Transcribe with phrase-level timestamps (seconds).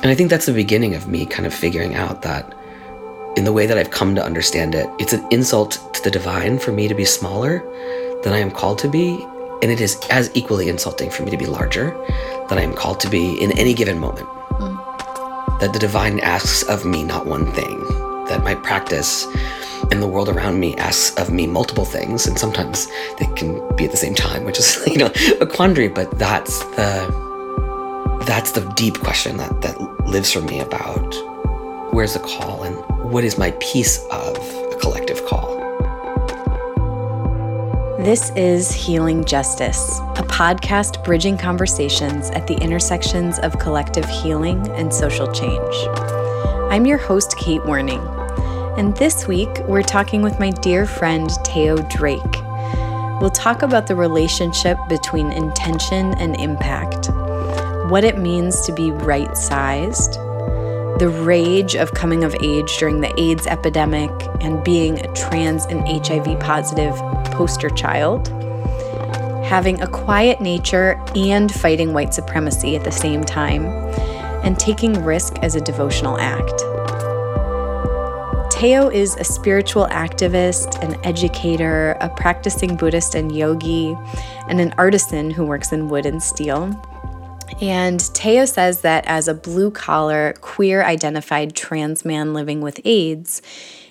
[0.00, 2.54] And I think that's the beginning of me kind of figuring out that
[3.36, 6.58] in the way that I've come to understand it, it's an insult to the divine
[6.58, 7.58] for me to be smaller
[8.22, 9.24] than I am called to be.
[9.60, 11.90] And it is as equally insulting for me to be larger
[12.48, 14.26] than I am called to be in any given moment.
[14.26, 15.60] Mm.
[15.60, 17.80] That the divine asks of me not one thing,
[18.26, 19.26] that my practice
[19.90, 22.86] and the world around me asks of me multiple things, and sometimes
[23.18, 25.10] they can be at the same time, which is you know
[25.40, 25.88] a quandary.
[25.88, 27.27] But that's the
[28.28, 31.14] that's the deep question that that lives for me about
[31.94, 32.76] where's the call and
[33.10, 35.56] what is my piece of a collective call.
[38.00, 44.92] This is Healing Justice, a podcast bridging conversations at the intersections of collective healing and
[44.92, 45.74] social change.
[46.70, 48.04] I'm your host, Kate Werning,
[48.78, 52.20] and this week we're talking with my dear friend, Teo Drake.
[53.22, 57.08] We'll talk about the relationship between intention and impact,
[57.88, 60.14] what it means to be right sized,
[60.98, 64.10] the rage of coming of age during the AIDS epidemic
[64.40, 66.94] and being a trans and HIV positive
[67.32, 68.28] poster child,
[69.44, 73.64] having a quiet nature and fighting white supremacy at the same time,
[74.44, 76.62] and taking risk as a devotional act.
[78.50, 83.96] Teo is a spiritual activist, an educator, a practicing Buddhist and yogi,
[84.48, 86.74] and an artisan who works in wood and steel.
[87.60, 93.42] And Teo says that as a blue collar, queer identified trans man living with AIDS,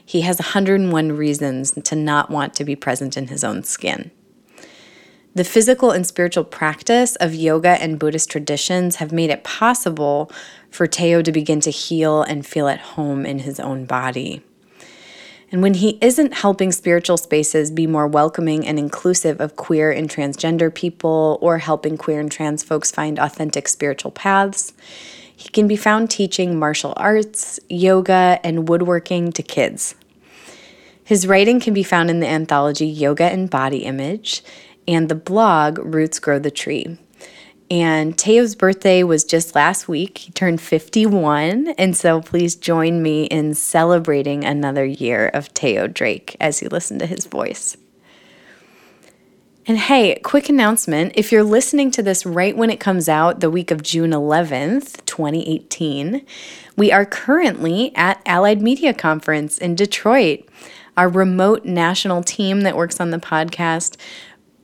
[0.05, 4.11] he has 101 reasons to not want to be present in his own skin.
[5.35, 10.31] The physical and spiritual practice of yoga and Buddhist traditions have made it possible
[10.71, 14.41] for Teo to begin to heal and feel at home in his own body.
[15.51, 20.09] And when he isn't helping spiritual spaces be more welcoming and inclusive of queer and
[20.09, 24.73] transgender people or helping queer and trans folks find authentic spiritual paths,
[25.35, 29.95] he can be found teaching martial arts, yoga, and woodworking to kids.
[31.03, 34.43] His writing can be found in the anthology Yoga and Body Image
[34.87, 36.97] and the blog Roots Grow the Tree.
[37.69, 40.19] And Teo's birthday was just last week.
[40.19, 41.69] He turned 51.
[41.77, 46.97] And so please join me in celebrating another year of Teo Drake as you listen
[46.99, 47.75] to his voice.
[49.69, 53.51] And hey, quick announcement if you're listening to this right when it comes out, the
[53.51, 56.25] week of June 11th, 2018,
[56.77, 60.47] we are currently at Allied Media Conference in Detroit.
[60.95, 63.97] Our remote national team that works on the podcast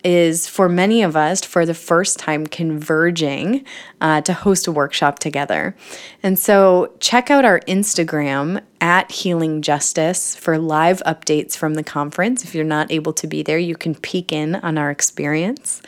[0.04, 3.66] is for many of us for the first time converging
[4.02, 5.76] uh, to host a workshop together.
[6.22, 12.44] And so check out our Instagram at Healing Justice for live updates from the conference.
[12.44, 15.82] If you're not able to be there, you can peek in on our experience.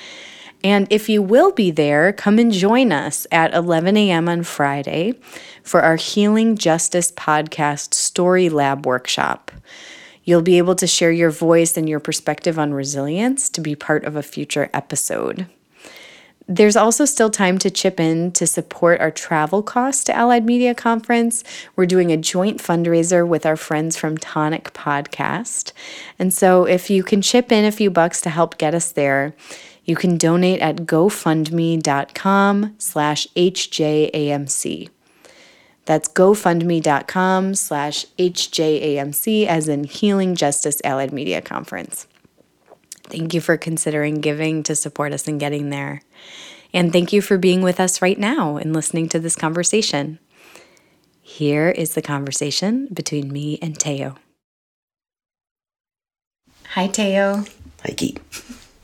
[0.64, 4.28] And if you will be there, come and join us at 11 a.m.
[4.28, 5.14] on Friday
[5.62, 9.52] for our Healing Justice Podcast Story Lab workshop.
[10.26, 14.04] You'll be able to share your voice and your perspective on resilience to be part
[14.04, 15.48] of a future episode.
[16.48, 20.76] There's also still time to chip in to support our travel costs to Allied Media
[20.76, 21.44] Conference.
[21.76, 25.72] We're doing a joint fundraiser with our friends from Tonic Podcast.
[26.20, 29.34] And so if you can chip in a few bucks to help get us there,
[29.86, 34.90] you can donate at gofundme.com slash HJAMC.
[35.86, 42.08] That's gofundme.com slash HJAMC as in Healing Justice Allied Media Conference.
[43.04, 46.02] Thank you for considering giving to support us in getting there.
[46.74, 50.20] And thank you for being with us right now and listening to this conversation.
[51.22, 54.16] Here is the conversation between me and Teo.
[56.70, 57.46] Hi, Teo.
[57.84, 58.20] Hi, Kate.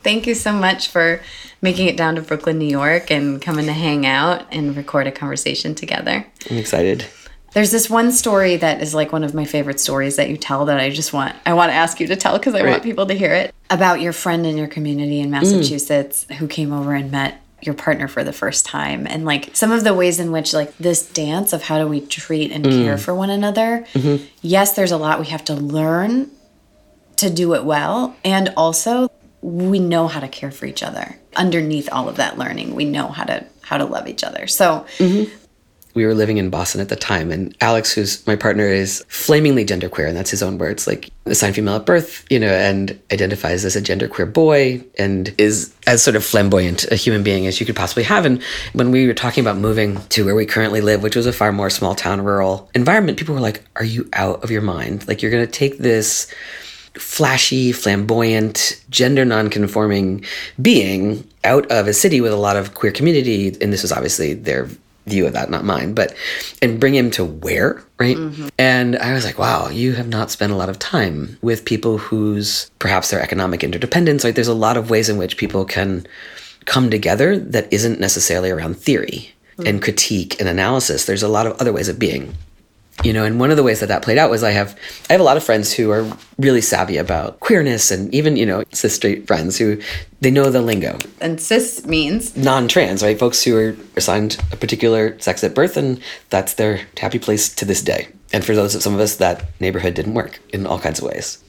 [0.02, 1.20] Thank you so much for
[1.60, 5.12] making it down to Brooklyn, New York, and coming to hang out and record a
[5.12, 6.26] conversation together.
[6.50, 7.06] I'm excited.
[7.52, 10.64] There's this one story that is like one of my favorite stories that you tell
[10.66, 12.70] that I just want I want to ask you to tell because I right.
[12.70, 16.36] want people to hear it about your friend in your community in Massachusetts mm.
[16.36, 19.84] who came over and met your partner for the first time and like some of
[19.84, 22.84] the ways in which like this dance of how do we treat and mm.
[22.84, 23.86] care for one another.
[23.92, 24.24] Mm-hmm.
[24.40, 26.30] Yes, there's a lot we have to learn
[27.16, 29.10] to do it well and also
[29.42, 31.18] we know how to care for each other.
[31.34, 34.46] Underneath all of that learning, we know how to how to love each other.
[34.46, 35.32] So mm-hmm.
[35.94, 39.64] we were living in Boston at the time, and Alex, who's my partner, is flamingly
[39.64, 43.64] genderqueer, and that's his own words, like assigned female at birth, you know, and identifies
[43.64, 47.66] as a genderqueer boy, and is as sort of flamboyant a human being as you
[47.66, 48.24] could possibly have.
[48.24, 48.42] And
[48.74, 51.50] when we were talking about moving to where we currently live, which was a far
[51.50, 55.08] more small town, rural environment, people were like, "Are you out of your mind?
[55.08, 56.32] Like you're going to take this."
[56.94, 60.24] Flashy, flamboyant, gender nonconforming
[60.60, 63.48] being out of a city with a lot of queer community.
[63.60, 64.68] And this was obviously their
[65.06, 66.14] view of that, not mine, but
[66.60, 68.16] and bring him to where, right?
[68.16, 68.48] Mm-hmm.
[68.58, 71.98] And I was like, wow, you have not spent a lot of time with people
[71.98, 74.34] whose perhaps their economic interdependence, right?
[74.34, 76.06] There's a lot of ways in which people can
[76.66, 79.66] come together that isn't necessarily around theory mm-hmm.
[79.66, 81.06] and critique and analysis.
[81.06, 82.34] There's a lot of other ways of being
[83.02, 84.78] you know and one of the ways that that played out was i have
[85.08, 86.06] i have a lot of friends who are
[86.38, 89.80] really savvy about queerness and even you know cis straight friends who
[90.22, 90.98] they know the lingo.
[91.20, 92.36] And cis means?
[92.36, 93.18] Non-trans right?
[93.18, 96.00] Folks who are assigned a particular sex at birth and
[96.30, 98.08] that's their happy place to this day.
[98.32, 101.06] And for those of some of us that neighborhood didn't work in all kinds of
[101.06, 101.42] ways.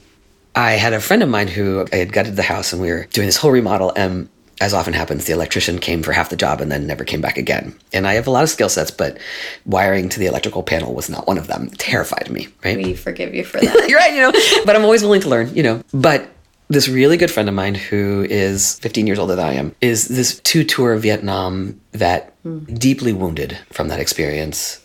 [0.56, 3.06] I had a friend of mine who I had gutted the house and we were
[3.12, 4.28] doing this whole remodel and
[4.60, 7.38] as often happens, the electrician came for half the job and then never came back
[7.38, 7.74] again.
[7.92, 9.18] And I have a lot of skill sets, but
[9.66, 11.68] wiring to the electrical panel was not one of them.
[11.72, 12.76] It terrified me, right?
[12.76, 13.88] We forgive you for that.
[13.88, 14.32] You're right, you know,
[14.64, 15.82] but I'm always willing to learn, you know.
[15.92, 16.28] But
[16.68, 20.08] this really good friend of mine who is 15 years older than I am is
[20.08, 22.78] this two tour Vietnam that mm.
[22.78, 24.80] deeply wounded from that experience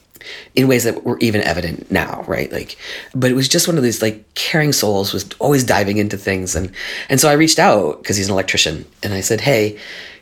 [0.55, 2.51] in ways that were even evident now, right?
[2.51, 2.77] Like,
[3.13, 6.55] but it was just one of these like caring souls was always diving into things,
[6.55, 6.71] and
[7.09, 9.77] and so I reached out because he's an electrician, and I said, hey,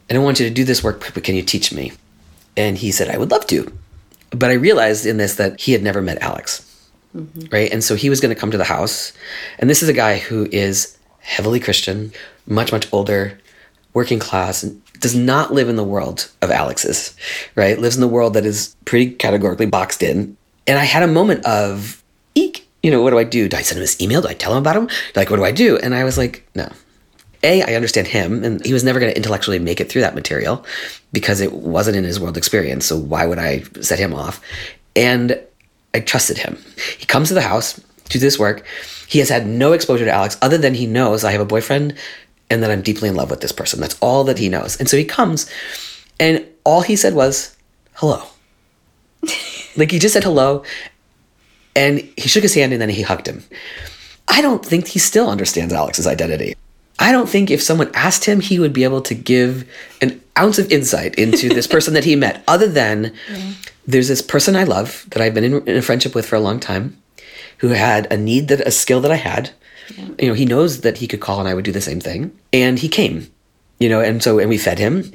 [0.10, 1.92] I don't want you to do this work, but can you teach me?
[2.56, 3.72] And he said, I would love to,
[4.32, 6.64] but I realized in this that he had never met Alex,
[7.16, 7.48] mm-hmm.
[7.52, 7.72] right?
[7.72, 9.14] And so he was going to come to the house,
[9.60, 12.12] and this is a guy who is heavily Christian,
[12.48, 13.38] much much older,
[13.94, 17.16] working class, and does not live in the world of Alex's,
[17.56, 17.80] right?
[17.80, 20.38] Lives in the world that is pretty categorically boxed in.
[20.66, 22.04] And I had a moment of,
[22.36, 23.48] eek, you know, what do I do?
[23.48, 24.22] Do I send him this email?
[24.22, 24.90] Do I tell him about him?
[25.16, 25.78] Like, what do I do?
[25.78, 26.70] And I was like, no.
[27.44, 30.16] A, I understand him, and he was never going to intellectually make it through that
[30.16, 30.66] material
[31.14, 32.86] because it wasn't in his world experience.
[32.86, 34.42] So why would I set him off?
[34.96, 35.40] And
[35.94, 36.58] I trusted him.
[36.98, 37.80] He comes to the house,
[38.10, 38.66] to do this work.
[39.08, 41.96] He has had no exposure to Alex other than he knows I have a boyfriend
[42.50, 43.80] and that I'm deeply in love with this person.
[43.80, 44.78] That's all that he knows.
[44.78, 45.50] And so he comes,
[46.20, 47.56] and all he said was,
[47.94, 48.24] hello.
[49.78, 50.64] like he just said hello,
[51.76, 53.44] and he shook his hand and then he hugged him.
[54.28, 56.56] I don't think he still understands Alex's identity.
[57.00, 59.70] I don't think if someone asked him, he would be able to give
[60.02, 63.54] an ounce of insight into this person that he met, other than yeah.
[63.86, 66.40] there's this person I love that I've been in, in a friendship with for a
[66.40, 66.98] long time
[67.60, 69.52] who had a need that a skill that I had
[69.96, 70.10] yeah.
[70.20, 72.38] You know, he knows that he could call and I would do the same thing.
[72.54, 73.32] And he came,
[73.80, 75.12] you know, and so, and we fed him.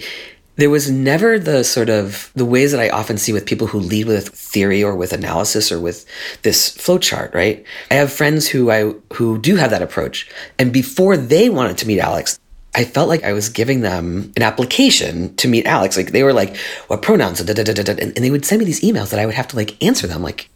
[0.57, 3.79] There was never the sort of the ways that I often see with people who
[3.79, 6.05] lead with theory or with analysis or with
[6.43, 7.65] this flowchart, right?
[7.91, 10.29] I have friends who I who do have that approach.
[10.59, 12.39] And before they wanted to meet Alex,
[12.75, 15.97] I felt like I was giving them an application to meet Alex.
[15.97, 16.57] Like they were like,
[16.89, 17.41] what pronouns?
[17.41, 20.23] And they would send me these emails that I would have to like answer them.
[20.23, 20.51] Like,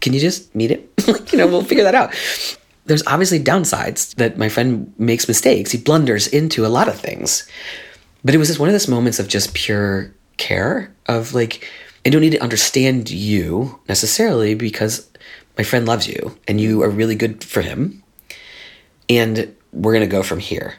[0.00, 0.90] can you just meet it?
[1.06, 2.12] like, you know, we'll figure that out
[2.86, 5.72] there's obviously downsides that my friend makes mistakes.
[5.72, 7.48] He blunders into a lot of things.
[8.24, 11.68] But it was just one of those moments of just pure care of like,
[12.04, 15.10] I don't need to understand you necessarily because
[15.58, 18.02] my friend loves you and you are really good for him.
[19.08, 20.74] And we're going to go from here,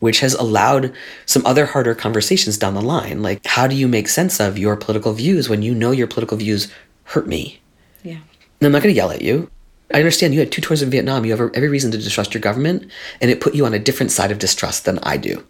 [0.00, 0.92] which has allowed
[1.26, 3.22] some other harder conversations down the line.
[3.22, 6.36] Like, how do you make sense of your political views when you know your political
[6.36, 6.72] views
[7.04, 7.60] hurt me?
[8.02, 8.18] Yeah.
[8.60, 9.50] And I'm not going to yell at you.
[9.92, 11.24] I understand you had two tours in Vietnam.
[11.24, 12.90] You have every reason to distrust your government,
[13.20, 15.44] and it put you on a different side of distrust than I do.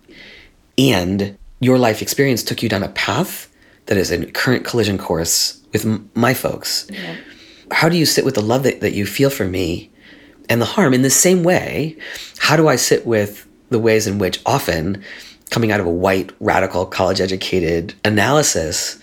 [0.77, 3.53] And your life experience took you down a path
[3.87, 6.87] that is a current collision course with m- my folks.
[6.91, 7.17] Yeah.
[7.73, 9.91] How do you sit with the love that, that you feel for me
[10.49, 11.97] and the harm in the same way?
[12.39, 15.03] How do I sit with the ways in which often
[15.51, 18.99] coming out of a white, radical, college educated analysis,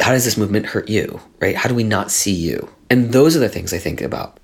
[0.00, 1.56] how does this movement hurt you, right?
[1.56, 2.68] How do we not see you?
[2.90, 4.37] And those are the things I think about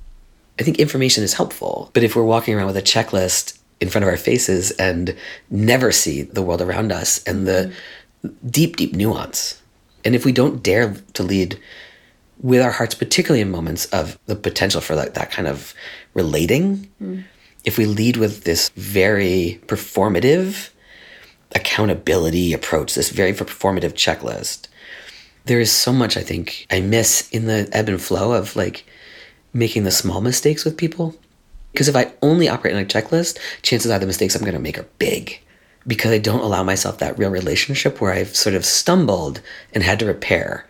[0.58, 1.90] I think information is helpful.
[1.92, 5.16] But if we're walking around with a checklist in front of our faces and
[5.50, 7.73] never see the world around us and the
[8.25, 8.49] mm-hmm.
[8.49, 9.61] deep, deep nuance,
[10.04, 11.58] and if we don't dare to lead
[12.40, 15.75] with our hearts, particularly in moments of the potential for that, that kind of
[16.12, 17.25] relating, mm.
[17.64, 20.70] if we lead with this very performative
[21.54, 24.68] accountability approach, this very performative checklist,
[25.46, 28.84] there is so much I think I miss in the ebb and flow of like
[29.54, 31.16] making the small mistakes with people.
[31.73, 34.61] Because if I only operate on a checklist, chances are the mistakes I'm going to
[34.61, 35.40] make are big
[35.87, 39.40] because I don't allow myself that real relationship where I've sort of stumbled
[39.73, 40.66] and had to repair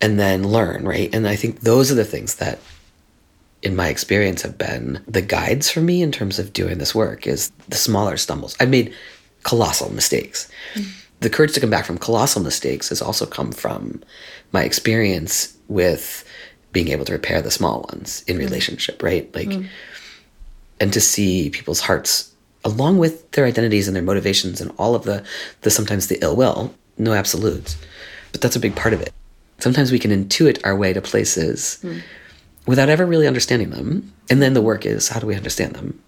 [0.00, 1.14] and then learn, right?
[1.14, 2.58] And I think those are the things that
[3.62, 7.26] in my experience have been the guides for me in terms of doing this work
[7.26, 8.56] is the smaller stumbles.
[8.58, 8.92] I've made
[9.44, 10.50] colossal mistakes.
[10.74, 10.90] Mm-hmm.
[11.20, 14.02] The courage to come back from colossal mistakes has also come from
[14.50, 16.28] my experience with
[16.72, 18.40] being able to repair the small ones in mm.
[18.40, 19.32] relationship, right?
[19.34, 19.68] Like, mm.
[20.80, 22.32] and to see people's hearts
[22.64, 25.24] along with their identities and their motivations and all of the,
[25.62, 27.76] the sometimes the ill will, no absolutes,
[28.30, 29.12] but that's a big part of it.
[29.58, 31.84] sometimes we can intuit our way to places
[32.66, 34.12] without ever really understanding them.
[34.30, 36.02] And then the work is how do we understand them?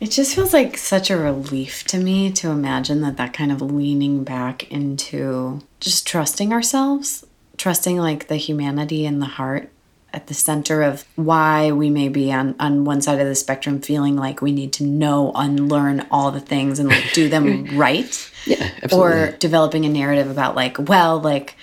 [0.00, 3.62] It just feels like such a relief to me to imagine that that kind of
[3.62, 7.24] leaning back into just trusting ourselves,
[7.62, 9.70] trusting like the humanity and the heart
[10.12, 13.80] at the center of why we may be on, on one side of the spectrum
[13.80, 18.32] feeling like we need to know, unlearn all the things and like do them right.
[18.46, 19.12] Yeah, absolutely.
[19.12, 21.54] Or developing a narrative about like, well, like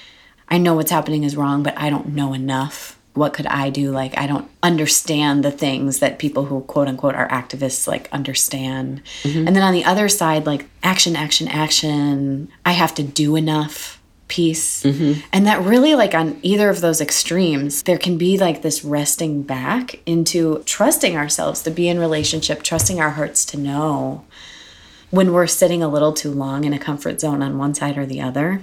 [0.48, 2.98] I know what's happening is wrong, but I don't know enough.
[3.14, 3.92] What could I do?
[3.92, 9.02] Like I don't understand the things that people who quote unquote are activists like understand.
[9.24, 9.48] Mm-hmm.
[9.48, 12.50] And then on the other side, like action, action, action.
[12.66, 13.99] I have to do enough
[14.30, 14.84] piece.
[14.84, 15.20] Mm-hmm.
[15.34, 19.42] And that really like on either of those extremes, there can be like this resting
[19.42, 24.26] back into trusting ourselves to be in relationship, trusting our hearts to know
[25.10, 28.06] when we're sitting a little too long in a comfort zone on one side or
[28.06, 28.62] the other.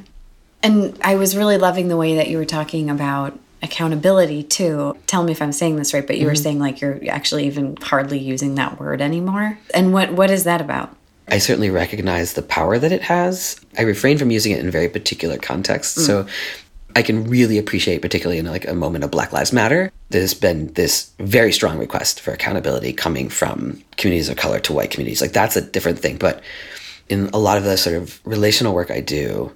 [0.62, 4.96] And I was really loving the way that you were talking about accountability too.
[5.06, 6.42] Tell me if I'm saying this right, but you were mm-hmm.
[6.42, 9.58] saying like you're actually even hardly using that word anymore.
[9.74, 10.96] And what what is that about?
[11.28, 13.60] I certainly recognize the power that it has.
[13.76, 16.06] I refrain from using it in very particular contexts.
[16.06, 16.26] So
[16.94, 20.72] I can really appreciate, particularly in like a moment of Black Lives Matter, there's been
[20.74, 25.20] this very strong request for accountability coming from communities of color to white communities.
[25.20, 26.16] Like that's a different thing.
[26.16, 26.42] But
[27.08, 29.54] in a lot of the sort of relational work I do,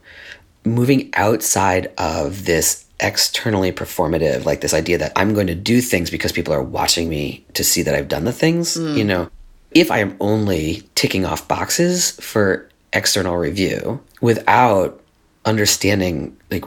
[0.64, 6.10] moving outside of this externally performative, like this idea that I'm going to do things
[6.10, 9.30] because people are watching me to see that I've done the things, you know,
[9.72, 15.00] if I am only ticking off boxes for external review without
[15.44, 16.64] understanding, like,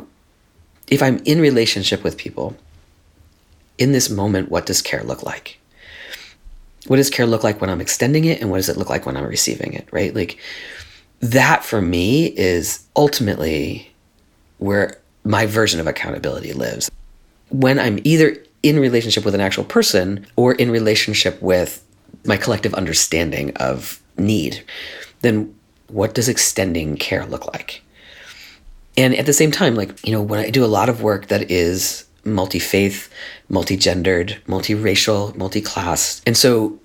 [0.88, 2.56] if I'm in relationship with people,
[3.78, 5.60] in this moment, what does care look like?
[6.88, 9.06] What does care look like when I'm extending it, and what does it look like
[9.06, 10.14] when I'm receiving it, right?
[10.14, 10.38] Like,
[11.20, 13.92] that for me is ultimately
[14.58, 16.92] where my version of accountability lives.
[17.50, 21.84] When I'm either in relationship with an actual person or in relationship with
[22.26, 24.64] my collective understanding of need,
[25.22, 25.54] then
[25.88, 27.82] what does extending care look like?
[28.96, 31.28] And at the same time, like, you know, when I do a lot of work
[31.28, 33.12] that is multi faith,
[33.50, 36.80] multi gendered, multi racial, multi class, and so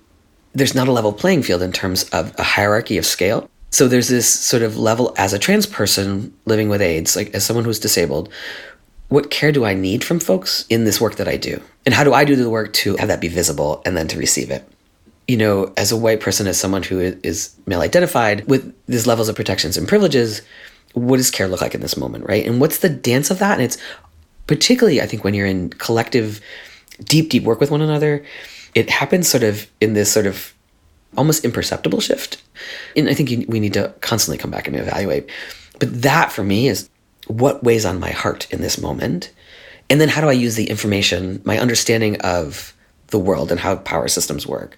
[0.53, 3.49] there's not a level playing field in terms of a hierarchy of scale.
[3.71, 7.45] So there's this sort of level as a trans person living with AIDS, like as
[7.45, 8.29] someone who's disabled,
[9.09, 11.61] what care do I need from folks in this work that I do?
[11.85, 14.17] And how do I do the work to have that be visible and then to
[14.17, 14.67] receive it?
[15.29, 19.29] You know, as a white person, as someone who is male identified with these levels
[19.29, 20.41] of protections and privileges,
[20.93, 22.45] what does care look like in this moment, right?
[22.47, 23.53] And what's the dance of that?
[23.53, 23.77] And it's
[24.47, 26.41] particularly, I think, when you're in collective,
[27.03, 28.25] deep, deep work with one another,
[28.73, 30.51] it happens sort of in this sort of
[31.15, 32.41] almost imperceptible shift.
[32.95, 35.29] And I think we need to constantly come back and evaluate.
[35.79, 36.89] But that for me is
[37.27, 39.31] what weighs on my heart in this moment.
[39.91, 42.73] And then how do I use the information, my understanding of
[43.07, 44.75] the world and how power systems work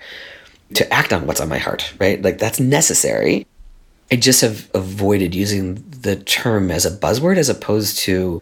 [0.75, 2.21] to act on what's on my heart, right?
[2.21, 3.45] Like that's necessary.
[4.11, 8.41] I just have avoided using the term as a buzzword as opposed to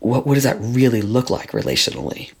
[0.00, 2.32] what, what does that really look like relationally?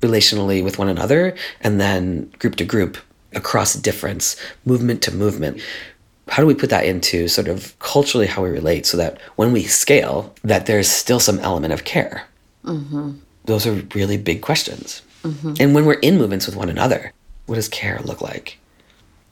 [0.00, 2.96] Relationally with one another and then group to group
[3.34, 5.60] across difference, movement to movement.
[6.28, 9.52] How do we put that into sort of culturally how we relate so that when
[9.52, 12.24] we scale, that there's still some element of care?
[12.64, 13.12] Mm-hmm.
[13.44, 15.02] Those are really big questions.
[15.24, 15.54] Mm-hmm.
[15.60, 17.12] And when we're in movements with one another,
[17.46, 18.58] what does care look like?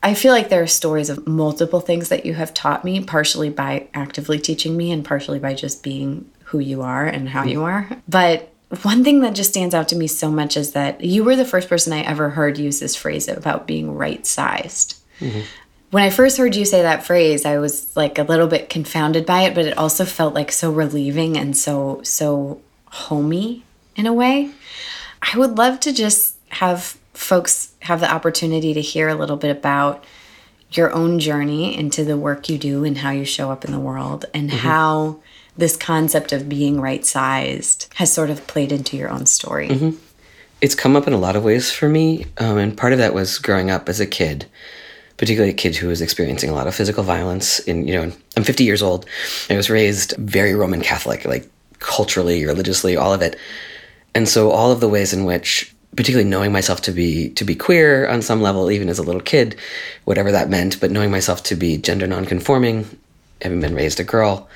[0.01, 3.49] I feel like there are stories of multiple things that you have taught me, partially
[3.49, 7.49] by actively teaching me and partially by just being who you are and how mm-hmm.
[7.49, 7.89] you are.
[8.07, 8.53] But
[8.83, 11.45] one thing that just stands out to me so much is that you were the
[11.45, 14.97] first person I ever heard use this phrase about being right sized.
[15.19, 15.41] Mm-hmm.
[15.91, 19.25] When I first heard you say that phrase, I was like a little bit confounded
[19.25, 23.63] by it, but it also felt like so relieving and so, so homey
[23.95, 24.51] in a way.
[25.21, 29.51] I would love to just have folks have the opportunity to hear a little bit
[29.55, 30.05] about
[30.71, 33.79] your own journey into the work you do and how you show up in the
[33.79, 35.19] world and how
[35.57, 39.67] this concept of being right sized has sort of played into your own story.
[40.61, 42.25] It's come up in a lot of ways for me.
[42.37, 44.45] Um, and part of that was growing up as a kid,
[45.17, 47.59] particularly a kid who was experiencing a lot of physical violence.
[47.59, 49.05] In, you know, I'm 50 years old.
[49.49, 51.49] I was raised very Roman Catholic, like
[51.79, 53.37] culturally, religiously, all of it.
[54.15, 57.55] And so all of the ways in which particularly knowing myself to be to be
[57.55, 59.55] queer on some level even as a little kid
[60.05, 62.85] whatever that meant but knowing myself to be gender nonconforming
[63.41, 64.47] having been raised a girl.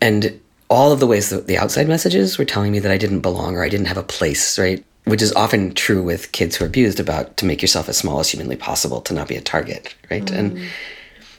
[0.00, 0.40] And
[0.70, 3.56] all of the ways that the outside messages were telling me that I didn't belong
[3.56, 4.84] or I didn't have a place right?
[5.04, 8.20] Which is often true with kids who are abused about to make yourself as small
[8.20, 10.28] as humanly possible to not be a target right?
[10.30, 10.68] And mm.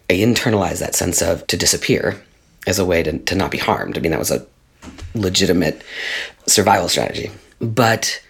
[0.10, 2.22] I internalized that sense of to disappear
[2.68, 3.98] as a way to, to not be harmed.
[3.98, 4.46] I mean that was a
[5.16, 5.84] legitimate
[6.48, 7.32] survival strategy.
[7.60, 8.22] But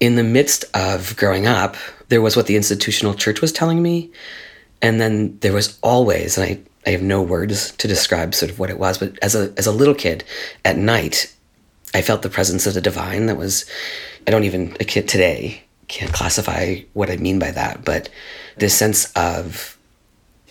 [0.00, 1.76] in the midst of growing up,
[2.08, 4.10] there was what the institutional church was telling me.
[4.82, 8.58] And then there was always, and I, I have no words to describe sort of
[8.58, 10.24] what it was, but as a, as a little kid
[10.64, 11.32] at night,
[11.94, 13.64] I felt the presence of the divine that was,
[14.26, 18.08] I don't even, a kid today can't classify what I mean by that, but
[18.56, 19.78] this sense of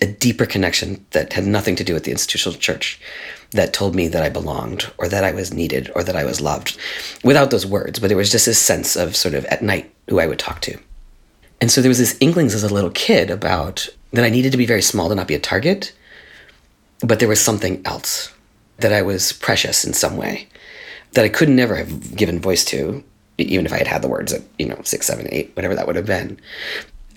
[0.02, 3.00] a deeper connection that had nothing to do with the institutional church
[3.56, 6.42] that told me that I belonged or that I was needed or that I was
[6.42, 6.78] loved
[7.24, 10.20] without those words, but it was just this sense of sort of at night who
[10.20, 10.78] I would talk to.
[11.62, 14.58] And so there was this inklings as a little kid about that I needed to
[14.58, 15.94] be very small to not be a target,
[17.00, 18.32] but there was something else
[18.80, 20.48] that I was precious in some way
[21.14, 23.04] that I could never have given voice to,
[23.38, 25.88] even if I had had the words at, you know, six, seven, eight, whatever that
[25.88, 26.38] would have been.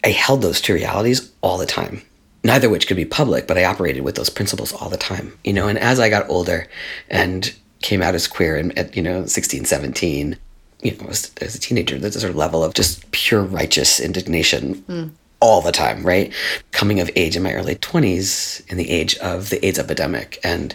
[0.05, 2.03] I held those two realities all the time
[2.49, 5.53] neither which could be public, but I operated with those principles all the time, you
[5.53, 5.69] know.
[5.69, 6.67] And as I got older
[7.11, 10.37] and came out as queer and at, you know, 16, 17,
[10.81, 14.01] you know, as, as a teenager, there's a sort of level of just pure righteous
[14.01, 15.11] indignation mm.
[15.41, 16.33] all the time, right?
[16.73, 20.75] Coming of age in my early 20s in the age of the AIDS epidemic and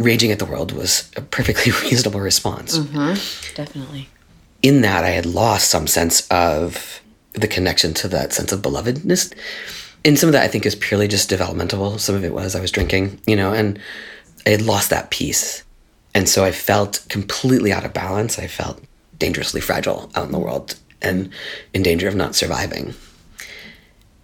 [0.00, 2.76] raging at the world was a perfectly reasonable response.
[2.76, 3.54] Mm-hmm.
[3.54, 4.08] Definitely.
[4.62, 7.00] In that, I had lost some sense of
[7.34, 9.32] the connection to that sense of belovedness
[10.04, 11.98] and some of that I think is purely just developmental.
[11.98, 13.78] Some of it was I was drinking, you know, and
[14.46, 15.62] I had lost that piece.
[16.14, 18.38] And so I felt completely out of balance.
[18.38, 18.82] I felt
[19.18, 21.30] dangerously fragile out in the world and
[21.72, 22.94] in danger of not surviving.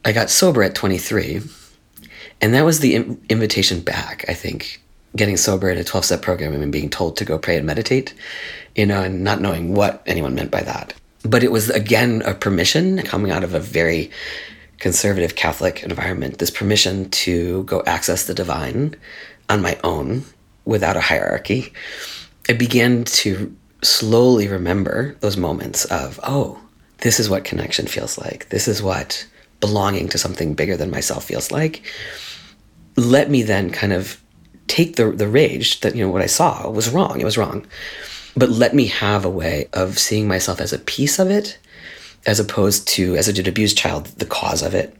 [0.04, 1.42] I got sober at 23,
[2.40, 2.94] and that was the
[3.28, 4.82] invitation back, I think.
[5.16, 8.14] Getting sober in a 12 step program and being told to go pray and meditate,
[8.76, 10.94] you know, and not knowing what anyone meant by that.
[11.23, 14.11] But it was again a permission coming out of a very
[14.78, 18.94] conservative Catholic environment, this permission to go access the divine
[19.49, 20.25] on my own
[20.64, 21.73] without a hierarchy,
[22.49, 26.60] I began to slowly remember those moments of, oh,
[26.99, 28.49] this is what connection feels like.
[28.49, 29.26] This is what
[29.60, 31.82] belonging to something bigger than myself feels like.
[32.97, 34.21] Let me then kind of
[34.67, 37.21] take the the rage that you know what I saw was wrong.
[37.21, 37.67] It was wrong.
[38.36, 41.58] But let me have a way of seeing myself as a piece of it
[42.28, 44.95] as opposed to as an abused child the cause of it.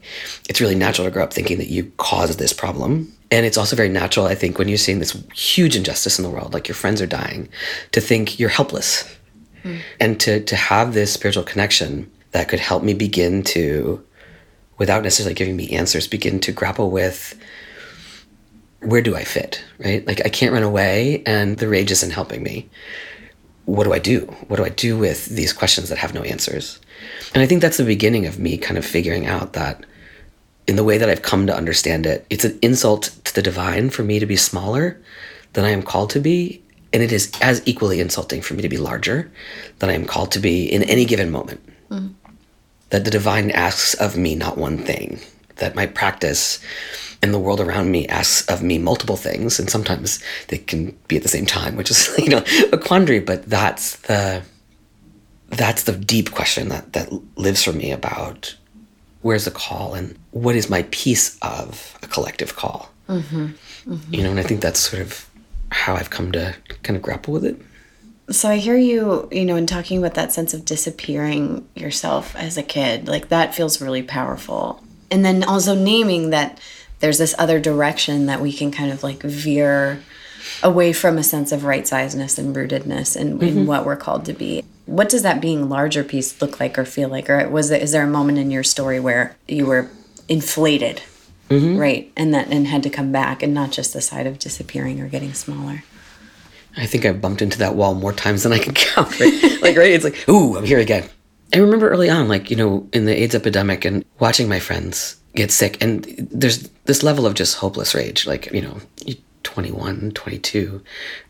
[0.49, 3.15] It's really natural to grow up thinking that you caused this problem.
[3.29, 6.31] And it's also very natural i think when you're seeing this huge injustice in the
[6.31, 7.47] world like your friends are dying
[7.91, 9.15] to think you're helpless.
[9.63, 9.79] Mm.
[9.99, 14.03] and to to have this spiritual connection that could help me begin to
[14.77, 17.37] without necessarily giving me answers begin to grapple with
[18.79, 20.07] where do i fit right?
[20.07, 22.69] Like i can't run away and the rage isn't helping me.
[23.65, 24.21] What do i do?
[24.47, 26.79] What do i do with these questions that have no answers
[27.33, 29.85] and I think that's the beginning of me kind of figuring out that
[30.67, 33.89] in the way that I've come to understand it, it's an insult to the divine
[33.89, 34.99] for me to be smaller
[35.53, 36.61] than I am called to be.
[36.93, 39.31] And it is as equally insulting for me to be larger
[39.79, 41.61] than I am called to be in any given moment.
[41.89, 42.13] Mm.
[42.89, 45.19] That the divine asks of me not one thing,
[45.57, 46.59] that my practice
[47.21, 49.59] and the world around me asks of me multiple things.
[49.59, 53.19] And sometimes they can be at the same time, which is, you know, a quandary,
[53.19, 54.43] but that's the
[55.49, 58.55] that's the deep question that that lives for me about
[59.21, 63.47] where's the call and what is my piece of a collective call mm-hmm.
[63.47, 64.13] Mm-hmm.
[64.13, 65.29] you know and i think that's sort of
[65.71, 67.59] how i've come to kind of grapple with it
[68.29, 72.57] so i hear you you know in talking about that sense of disappearing yourself as
[72.57, 76.59] a kid like that feels really powerful and then also naming that
[76.99, 80.01] there's this other direction that we can kind of like veer
[80.63, 83.43] away from a sense of right sizedness and rootedness in, mm-hmm.
[83.43, 86.83] in what we're called to be what does that being larger piece look like or
[86.85, 87.29] feel like?
[87.29, 89.89] Or was there, is there a moment in your story where you were
[90.27, 91.01] inflated
[91.49, 91.77] mm-hmm.
[91.77, 94.99] right and that and had to come back and not just the side of disappearing
[94.99, 95.83] or getting smaller?
[96.77, 99.61] I think i've bumped into that wall more times than i can count right?
[99.61, 101.09] Like right it's like ooh i'm here again.
[101.51, 105.19] I remember early on like you know in the aids epidemic and watching my friends
[105.35, 108.79] get sick and there's this level of just hopeless rage like you know
[109.43, 110.81] 21 22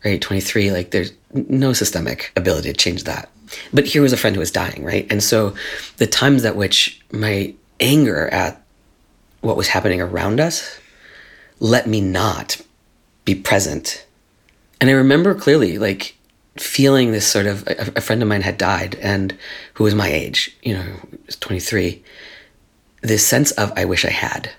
[0.04, 3.30] right 23 like there's no systemic ability to change that
[3.72, 5.06] but here was a friend who was dying, right?
[5.10, 5.54] And so
[5.96, 8.62] the times at which my anger at
[9.40, 10.78] what was happening around us
[11.60, 12.60] let me not
[13.24, 14.06] be present.
[14.80, 16.16] And I remember clearly, like,
[16.56, 19.36] feeling this sort of a, a friend of mine had died and
[19.74, 20.84] who was my age, you know,
[21.26, 22.02] was 23.
[23.02, 24.50] This sense of, I wish I had.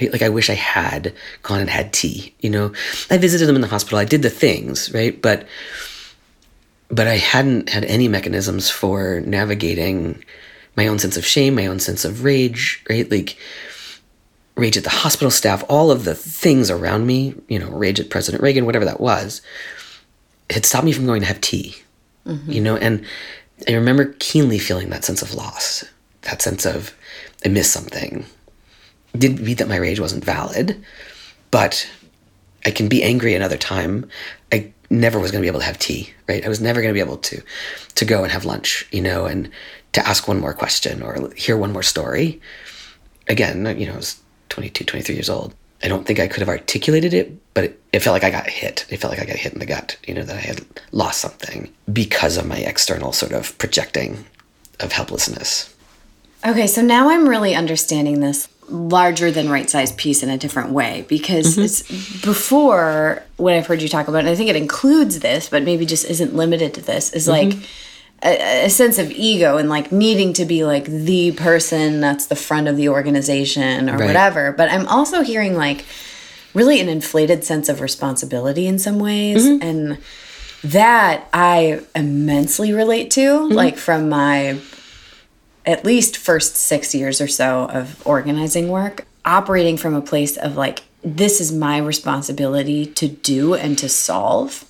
[0.00, 2.72] Like, I wish I had gone and had tea, you know?
[3.10, 5.20] I visited them in the hospital, I did the things, right?
[5.20, 5.46] But
[6.88, 10.24] but I hadn't had any mechanisms for navigating
[10.76, 13.10] my own sense of shame, my own sense of rage, right?
[13.10, 13.36] Like
[14.56, 18.10] rage at the hospital staff, all of the things around me, you know, rage at
[18.10, 19.42] President Reagan, whatever that was.
[20.50, 21.76] had stopped me from going to have tea.
[22.26, 22.50] Mm-hmm.
[22.50, 23.04] You know, and
[23.68, 25.84] I remember keenly feeling that sense of loss,
[26.22, 26.94] that sense of
[27.44, 28.24] I missed something.
[29.14, 30.82] It didn't mean that my rage wasn't valid,
[31.50, 31.88] but
[32.64, 34.08] I can be angry another time.
[34.90, 36.44] Never was going to be able to have tea, right?
[36.44, 37.42] I was never going to be able to
[37.96, 39.50] to go and have lunch, you know, and
[39.92, 42.40] to ask one more question or hear one more story.
[43.28, 44.20] Again, you know, I was
[44.50, 45.54] 22, 23 years old.
[45.82, 48.48] I don't think I could have articulated it, but it, it felt like I got
[48.48, 48.86] hit.
[48.88, 51.20] It felt like I got hit in the gut, you know, that I had lost
[51.20, 54.24] something because of my external sort of projecting
[54.80, 55.74] of helplessness.
[56.46, 60.70] Okay, so now I'm really understanding this larger than right size piece in a different
[60.70, 61.62] way because mm-hmm.
[61.62, 61.82] it's
[62.24, 65.86] before what I've heard you talk about, and I think it includes this, but maybe
[65.86, 67.64] just isn't limited to this, is like mm-hmm.
[68.22, 72.36] a, a sense of ego and like needing to be like the person that's the
[72.36, 74.06] front of the organization or Right.
[74.06, 74.52] whatever.
[74.52, 75.84] But I'm also hearing like
[76.54, 79.46] really an inflated sense of responsibility in some ways.
[79.46, 79.62] Mm-hmm.
[79.62, 79.98] And
[80.64, 84.58] that I immensely relate to, like from my
[85.66, 90.56] at least first six years or so of organizing work, operating from a place of
[90.56, 94.64] like, this is my responsibility to do and to solve.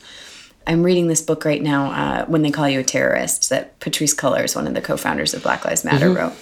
[0.66, 4.16] I'm reading this book right now, uh, When They Call You a Terrorist, that Patrisse
[4.16, 6.32] Cullors, one of the co founders of Black Lives Matter, wrote.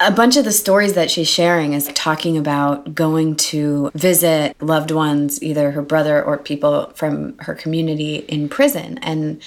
[0.00, 4.90] A bunch of the stories that she's sharing is talking about going to visit loved
[4.90, 9.40] ones, either her brother or people from her community in prison, and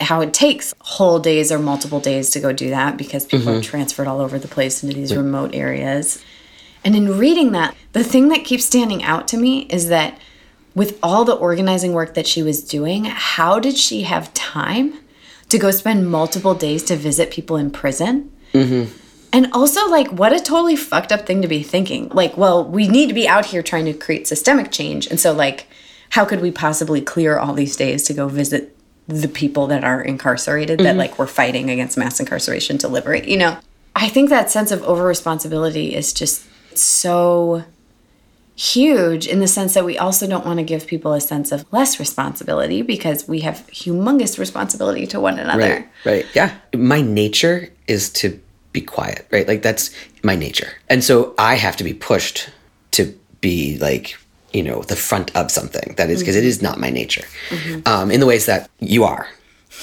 [0.00, 3.54] how it takes whole days or multiple days to go do that because people are
[3.54, 3.62] mm-hmm.
[3.62, 6.22] transferred all over the place into these remote areas.
[6.84, 10.18] And in reading that, the thing that keeps standing out to me is that
[10.74, 14.94] with all the organizing work that she was doing, how did she have time
[15.48, 18.30] to go spend multiple days to visit people in prison?
[18.54, 18.96] Mm-hmm.
[19.32, 22.08] And also, like, what a totally fucked up thing to be thinking.
[22.08, 25.06] Like, well, we need to be out here trying to create systemic change.
[25.06, 25.66] And so, like,
[26.10, 28.76] how could we possibly clear all these days to go visit
[29.10, 30.98] the people that are incarcerated that, mm-hmm.
[30.98, 33.26] like, we're fighting against mass incarceration to liberate?
[33.26, 33.58] You know,
[33.94, 36.46] I think that sense of over responsibility is just
[36.76, 37.64] so
[38.56, 41.64] huge in the sense that we also don't want to give people a sense of
[41.72, 45.62] less responsibility because we have humongous responsibility to one another.
[45.62, 45.88] Right.
[46.04, 46.26] Right.
[46.34, 46.54] Yeah.
[46.74, 48.38] My nature is to
[48.72, 49.48] be quiet, right?
[49.48, 49.90] Like that's
[50.22, 50.72] my nature.
[50.88, 52.50] And so I have to be pushed
[52.92, 54.18] to be like,
[54.52, 55.94] you know, the front of something.
[55.96, 56.48] That is because it mm-hmm.
[56.48, 57.24] is not my nature.
[57.50, 57.80] Mm-hmm.
[57.86, 59.28] Um, in the ways that you are,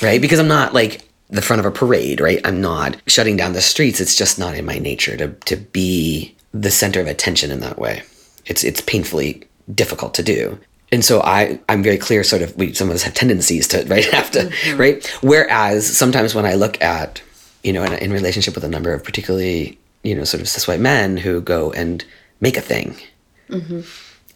[0.02, 0.22] right?
[0.22, 2.40] Because I'm not like the front of a parade, right?
[2.46, 4.00] I'm not shutting down the streets.
[4.00, 7.80] It's just not in my nature to to be the center of attention in that
[7.80, 8.04] way.
[8.46, 10.58] It's it's painfully difficult to do.
[10.90, 13.84] And so I, I'm very clear, sort of, we, some of us have tendencies to,
[13.88, 14.80] right, have to, mm-hmm.
[14.80, 15.06] right?
[15.22, 17.22] Whereas sometimes when I look at,
[17.62, 20.66] you know, in, in relationship with a number of particularly, you know, sort of cis
[20.66, 22.06] white men who go and
[22.40, 22.96] make a thing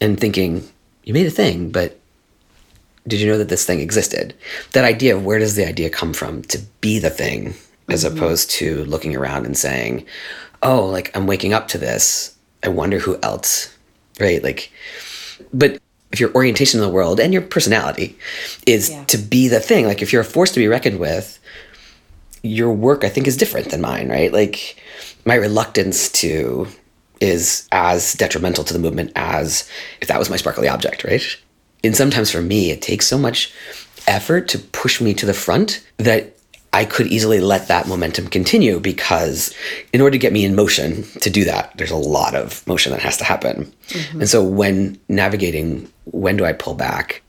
[0.02, 0.68] and thinking,
[1.04, 1.98] you made a thing, but
[3.06, 4.34] did you know that this thing existed?
[4.72, 7.54] That idea of where does the idea come from to be the thing,
[7.88, 8.16] as mm-hmm.
[8.16, 10.04] opposed to looking around and saying,
[10.62, 12.36] oh, like I'm waking up to this.
[12.64, 13.76] I wonder who else,
[14.20, 14.42] right?
[14.42, 14.72] Like,
[15.52, 18.18] but if your orientation in the world and your personality
[18.66, 19.04] is Yeah.
[19.04, 21.38] to be the thing, like if you're a force to be reckoned with,
[22.42, 24.32] your work I think is different than mine, right?
[24.32, 24.76] Like
[25.24, 26.68] my reluctance to
[27.22, 29.68] is as detrimental to the movement as
[30.00, 31.24] if that was my sparkly object, right?
[31.84, 33.52] And sometimes for me, it takes so much
[34.08, 36.36] effort to push me to the front that
[36.72, 39.54] I could easily let that momentum continue because
[39.92, 42.90] in order to get me in motion to do that, there's a lot of motion
[42.92, 43.72] that has to happen.
[43.88, 44.20] Mm-hmm.
[44.20, 47.22] And so when navigating, when do I pull back?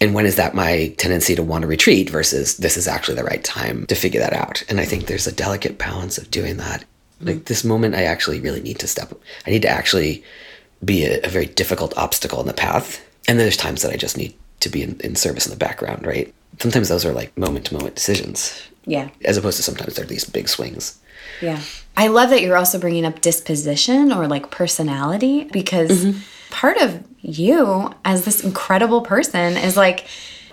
[0.00, 3.24] And when is that my tendency to want to retreat versus this is actually the
[3.24, 4.62] right time to figure that out?
[4.68, 6.84] And I think there's a delicate balance of doing that.
[7.20, 9.12] Like this moment, I actually really need to step.
[9.46, 10.22] I need to actually
[10.84, 13.04] be a, a very difficult obstacle in the path.
[13.28, 15.58] And then there's times that I just need to be in, in service in the
[15.58, 16.32] background, right?
[16.58, 19.08] Sometimes those are like moment to moment decisions, Yeah.
[19.24, 20.98] as opposed to sometimes they're these big swings.
[21.40, 21.60] Yeah.
[21.96, 26.18] I love that you're also bringing up disposition or like personality because mm-hmm.
[26.50, 30.06] part of you as this incredible person is like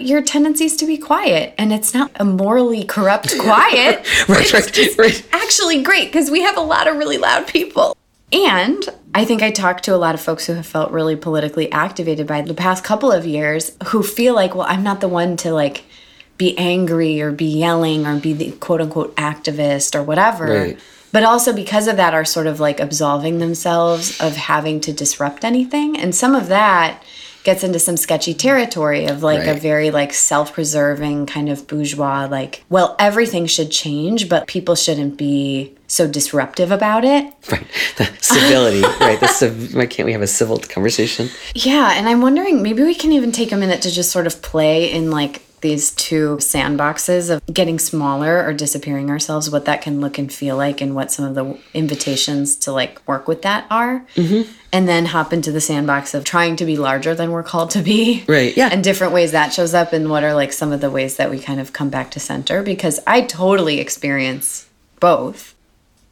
[0.03, 4.05] your tendencies to be quiet and it's not a morally corrupt quiet.
[4.27, 5.27] Right, It's right, right.
[5.31, 7.97] Actually great because we have a lot of really loud people.
[8.31, 11.71] And I think I talked to a lot of folks who have felt really politically
[11.71, 15.37] activated by the past couple of years who feel like, well, I'm not the one
[15.37, 15.83] to like
[16.37, 20.45] be angry or be yelling or be the quote unquote activist or whatever.
[20.45, 20.79] Right.
[21.11, 25.45] But also because of that are sort of like absolving themselves of having to disrupt
[25.45, 25.95] anything.
[25.95, 27.03] And some of that
[27.43, 32.63] gets into some sketchy territory of like a very like self-preserving kind of bourgeois like
[32.69, 37.67] well everything should change but people shouldn't be so disruptive about it Right.
[37.97, 39.19] The civility, right?
[39.19, 41.27] The civ- why can't we have a civil conversation?
[41.53, 44.41] Yeah, and I'm wondering maybe we can even take a minute to just sort of
[44.41, 49.99] play in like these two sandboxes of getting smaller or disappearing ourselves, what that can
[49.99, 53.65] look and feel like, and what some of the invitations to like work with that
[53.71, 54.05] are.
[54.13, 54.51] Mm-hmm.
[54.71, 57.81] And then hop into the sandbox of trying to be larger than we're called to
[57.81, 58.23] be.
[58.27, 58.55] Right.
[58.55, 58.69] Yeah.
[58.71, 61.31] And different ways that shows up, and what are like some of the ways that
[61.31, 62.61] we kind of come back to center.
[62.61, 64.67] Because I totally experience
[64.99, 65.55] both.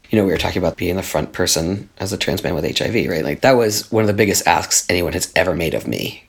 [0.10, 2.78] You know, we were talking about being the front person as a trans man with
[2.78, 3.24] HIV, right?
[3.24, 6.26] Like, that was one of the biggest asks anyone has ever made of me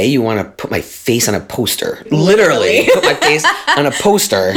[0.00, 2.04] you want to put my face on a poster.
[2.10, 3.44] Literally, put my face
[3.76, 4.54] on a poster.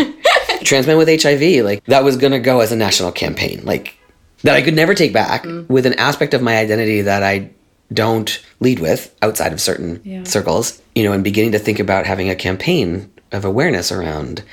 [0.64, 1.66] Trans men with HIV.
[1.66, 3.66] Like, that was going to go as a national campaign.
[3.66, 3.98] Like,
[4.44, 5.68] that I could never take back mm.
[5.68, 7.50] with an aspect of my identity that I
[7.94, 10.24] don't lead with outside of certain yeah.
[10.24, 14.44] circles, you know, and beginning to think about having a campaign of awareness around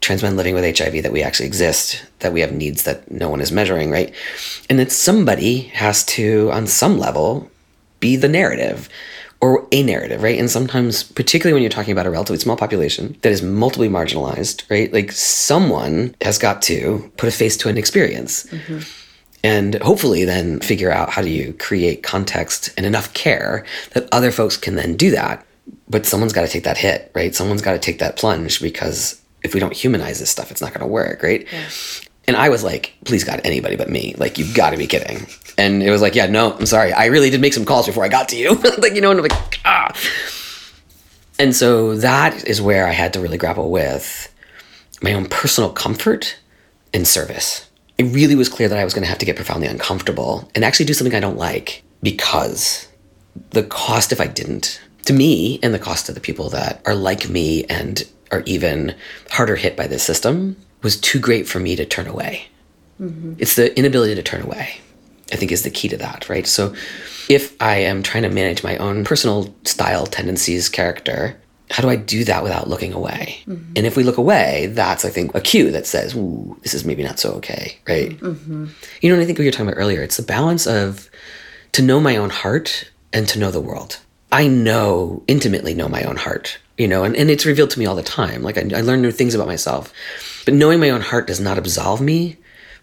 [0.00, 3.28] trans men living with HIV that we actually exist, that we have needs that no
[3.30, 4.12] one is measuring, right?
[4.68, 7.50] And that somebody has to, on some level,
[8.00, 8.88] be the narrative
[9.42, 10.38] or a narrative, right?
[10.38, 14.62] And sometimes, particularly when you're talking about a relatively small population that is multiply marginalized,
[14.70, 14.90] right?
[14.92, 18.44] Like someone has got to put a face to an experience.
[18.44, 18.78] Mm-hmm.
[19.44, 24.30] And hopefully, then figure out how do you create context and enough care that other
[24.30, 25.44] folks can then do that.
[25.88, 27.34] But someone's got to take that hit, right?
[27.34, 30.72] Someone's got to take that plunge because if we don't humanize this stuff, it's not
[30.72, 31.44] going to work, right?
[31.52, 31.68] Yeah.
[32.28, 34.14] And I was like, please God, anybody but me.
[34.16, 35.26] Like, you've got to be kidding.
[35.58, 36.92] And it was like, yeah, no, I'm sorry.
[36.92, 38.54] I really did make some calls before I got to you.
[38.78, 39.92] like, you know, and I'm like, ah.
[41.38, 44.32] And so that is where I had to really grapple with
[45.02, 46.36] my own personal comfort
[46.94, 47.68] and service.
[47.98, 50.64] It really was clear that I was going to have to get profoundly uncomfortable and
[50.64, 52.88] actually do something I don't like because
[53.50, 56.94] the cost if I didn't, to me, and the cost to the people that are
[56.94, 58.94] like me and are even
[59.30, 62.46] harder hit by this system was too great for me to turn away.
[63.00, 63.34] Mm-hmm.
[63.38, 64.80] It's the inability to turn away,
[65.32, 66.46] I think, is the key to that, right?
[66.46, 66.74] So
[67.28, 71.36] if I am trying to manage my own personal style, tendencies, character,
[71.70, 73.42] how do I do that without looking away?
[73.46, 73.72] Mm-hmm.
[73.76, 76.84] And if we look away, that's, I think, a cue that says, ooh, this is
[76.84, 78.10] maybe not so okay, right?
[78.10, 78.66] Mm-hmm.
[79.00, 81.08] You know, and I think what you were talking about earlier, it's the balance of
[81.72, 83.98] to know my own heart and to know the world.
[84.30, 87.86] I know, intimately know my own heart, you know, and, and it's revealed to me
[87.86, 88.42] all the time.
[88.42, 89.92] Like I, I learn new things about myself.
[90.44, 92.36] But knowing my own heart does not absolve me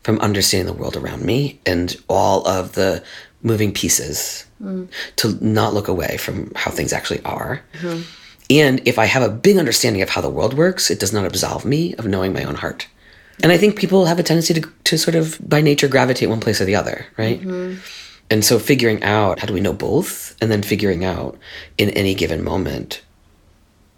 [0.03, 3.03] from understanding the world around me and all of the
[3.41, 4.87] moving pieces mm.
[5.17, 7.61] to not look away from how things actually are.
[7.73, 8.01] Mm-hmm.
[8.49, 11.25] And if I have a big understanding of how the world works, it does not
[11.25, 12.87] absolve me of knowing my own heart.
[13.43, 16.39] And I think people have a tendency to, to sort of, by nature, gravitate one
[16.39, 17.39] place or the other, right?
[17.39, 17.79] Mm-hmm.
[18.29, 21.37] And so figuring out how do we know both, and then figuring out
[21.77, 23.01] in any given moment,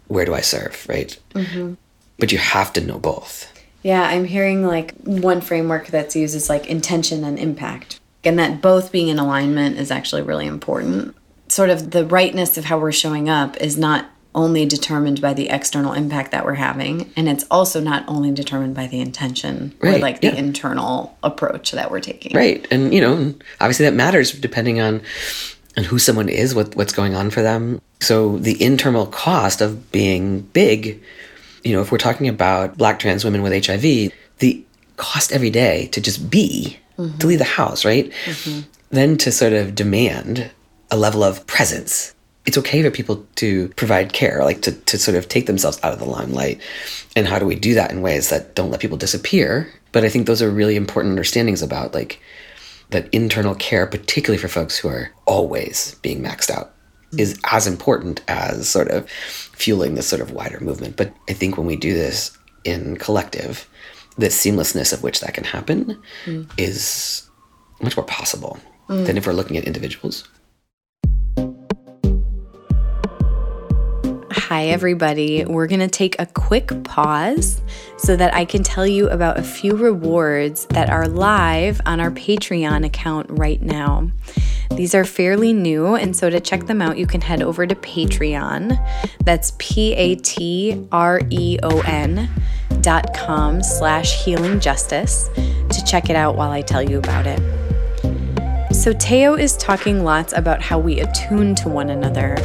[0.08, 1.18] where do I serve, right?
[1.34, 1.74] Mm-hmm.
[2.18, 3.51] But you have to know both.
[3.82, 8.00] Yeah, I'm hearing like one framework that's used is like intention and impact.
[8.24, 11.16] And that both being in alignment is actually really important.
[11.48, 15.50] Sort of the rightness of how we're showing up is not only determined by the
[15.50, 19.96] external impact that we're having, and it's also not only determined by the intention right,
[19.96, 20.34] or like the yeah.
[20.34, 22.34] internal approach that we're taking.
[22.34, 22.66] Right.
[22.70, 25.02] And you know, obviously that matters depending on
[25.76, 27.80] and who someone is, what what's going on for them.
[28.00, 31.02] So the internal cost of being big
[31.64, 34.64] you know, if we're talking about black trans women with HIV, the
[34.96, 37.16] cost every day to just be, mm-hmm.
[37.18, 38.10] to leave the house, right?
[38.24, 38.60] Mm-hmm.
[38.90, 40.50] Then to sort of demand
[40.90, 42.14] a level of presence.
[42.44, 45.92] It's okay for people to provide care, like to, to sort of take themselves out
[45.92, 46.60] of the limelight.
[47.14, 49.72] And how do we do that in ways that don't let people disappear?
[49.92, 52.20] But I think those are really important understandings about like
[52.90, 56.74] that internal care, particularly for folks who are always being maxed out
[57.18, 60.96] is as important as sort of fueling this sort of wider movement.
[60.96, 63.68] But I think when we do this in collective,
[64.16, 66.50] the seamlessness of which that can happen mm.
[66.58, 67.28] is
[67.80, 69.06] much more possible mm.
[69.06, 70.28] than if we're looking at individuals.
[74.32, 75.46] Hi, everybody.
[75.46, 77.62] We're going to take a quick pause
[77.96, 82.10] so that I can tell you about a few rewards that are live on our
[82.10, 84.10] Patreon account right now.
[84.76, 87.74] These are fairly new, and so to check them out, you can head over to
[87.74, 88.76] Patreon.
[89.24, 92.28] That's P A T R E O N
[92.80, 97.40] dot com slash healing justice to check it out while I tell you about it.
[98.74, 102.36] So, Teo is talking lots about how we attune to one another.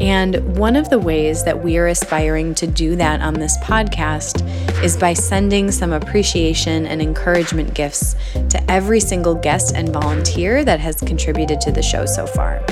[0.00, 4.42] And one of the ways that we are aspiring to do that on this podcast
[4.82, 10.80] is by sending some appreciation and encouragement gifts to every single guest and volunteer that
[10.80, 12.64] has contributed to the show so far.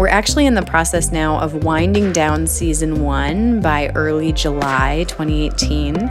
[0.00, 6.08] We're actually in the process now of winding down season one by early July 2018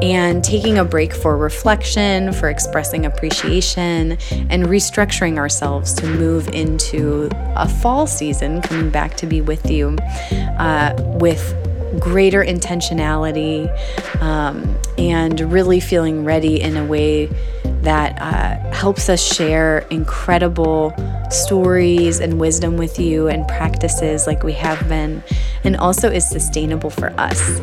[0.00, 4.12] and taking a break for reflection, for expressing appreciation,
[4.48, 9.98] and restructuring ourselves to move into a fall season coming back to be with you
[10.58, 11.65] uh, with
[12.00, 13.68] greater intentionality
[14.20, 17.26] um, and really feeling ready in a way
[17.82, 20.92] that uh, helps us share incredible
[21.30, 25.22] stories and wisdom with you and practices like we have been,
[25.64, 27.60] and also is sustainable for us.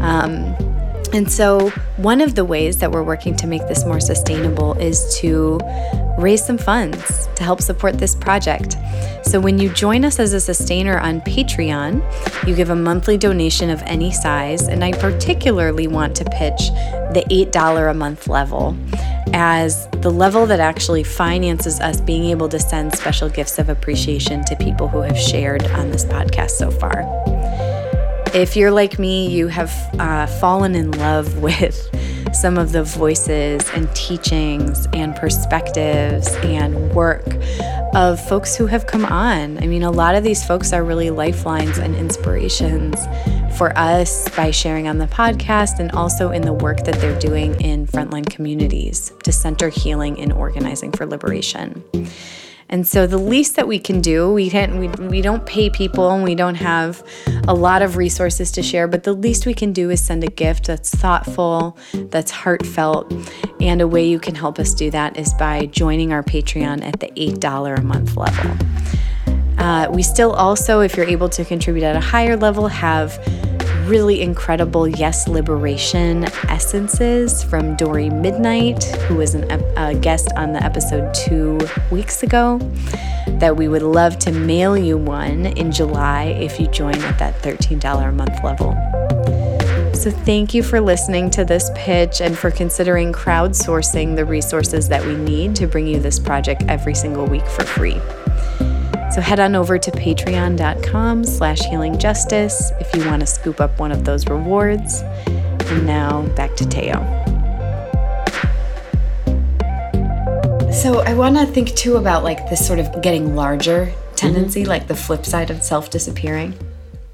[0.00, 0.67] Um,
[1.12, 5.18] and so, one of the ways that we're working to make this more sustainable is
[5.20, 5.58] to
[6.18, 8.76] raise some funds to help support this project.
[9.22, 13.70] So, when you join us as a sustainer on Patreon, you give a monthly donation
[13.70, 16.68] of any size, and I particularly want to pitch
[17.14, 18.76] the $8 a month level
[19.32, 24.44] as the level that actually finances us being able to send special gifts of appreciation
[24.44, 27.27] to people who have shared on this podcast so far.
[28.34, 31.88] If you're like me, you have uh, fallen in love with
[32.34, 37.24] some of the voices and teachings and perspectives and work
[37.94, 39.56] of folks who have come on.
[39.62, 43.00] I mean, a lot of these folks are really lifelines and inspirations
[43.56, 47.58] for us by sharing on the podcast and also in the work that they're doing
[47.62, 51.82] in frontline communities to center healing and organizing for liberation.
[52.70, 56.10] And so the least that we can do, we can't we, we don't pay people
[56.10, 57.02] and we don't have
[57.46, 60.28] a lot of resources to share, but the least we can do is send a
[60.28, 63.12] gift that's thoughtful, that's heartfelt.
[63.60, 67.00] And a way you can help us do that is by joining our Patreon at
[67.00, 68.56] the $8 a month level.
[69.58, 73.18] Uh, we still also, if you're able to contribute at a higher level, have
[73.88, 80.62] really incredible Yes Liberation essences from Dori Midnight, who was an, a guest on the
[80.62, 81.58] episode two
[81.90, 82.58] weeks ago.
[83.38, 87.40] That we would love to mail you one in July if you join at that
[87.42, 88.74] $13 a month level.
[89.94, 95.04] So, thank you for listening to this pitch and for considering crowdsourcing the resources that
[95.04, 98.00] we need to bring you this project every single week for free.
[99.18, 103.90] So head on over to patreon.com slash healingjustice if you want to scoop up one
[103.90, 105.00] of those rewards.
[105.26, 107.00] And now back to Teo.
[110.70, 114.68] So I want to think too about like this sort of getting larger tendency, mm-hmm.
[114.68, 116.54] like the flip side of self disappearing.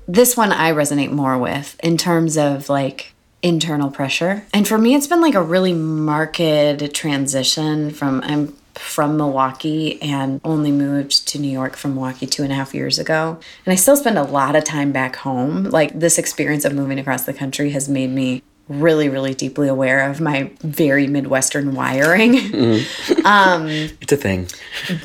[0.07, 4.45] This one I resonate more with in terms of like internal pressure.
[4.53, 6.37] And for me, it's been like a really marked
[6.93, 12.53] transition from I'm from Milwaukee and only moved to New York from Milwaukee two and
[12.53, 13.39] a half years ago.
[13.65, 15.65] And I still spend a lot of time back home.
[15.65, 20.09] Like, this experience of moving across the country has made me really, really deeply aware
[20.09, 22.35] of my very Midwestern wiring.
[22.35, 23.25] Mm.
[23.25, 23.67] um,
[24.01, 24.49] it's a thing.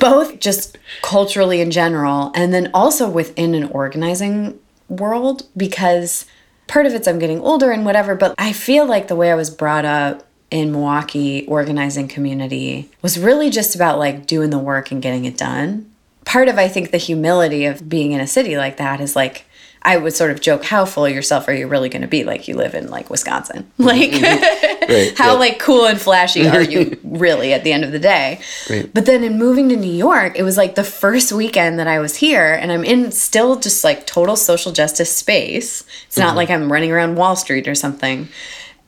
[0.00, 6.26] Both just culturally in general, and then also within an organizing world, because
[6.66, 9.34] part of it's I'm getting older and whatever, but I feel like the way I
[9.34, 14.90] was brought up in Milwaukee organizing community was really just about like doing the work
[14.90, 15.90] and getting it done.
[16.24, 19.46] Part of I think the humility of being in a city like that is like
[19.82, 22.22] I would sort of joke, how full of yourself are you really going to be?
[22.22, 23.70] Like you live in like Wisconsin.
[23.78, 24.92] Like mm-hmm.
[24.92, 28.40] right, how like cool and flashy are you really at the end of the day?
[28.68, 28.92] Right.
[28.92, 31.98] But then in moving to New York, it was like the first weekend that I
[31.98, 35.82] was here and I'm in still just like total social justice space.
[36.06, 36.36] It's not mm-hmm.
[36.36, 38.28] like I'm running around Wall Street or something.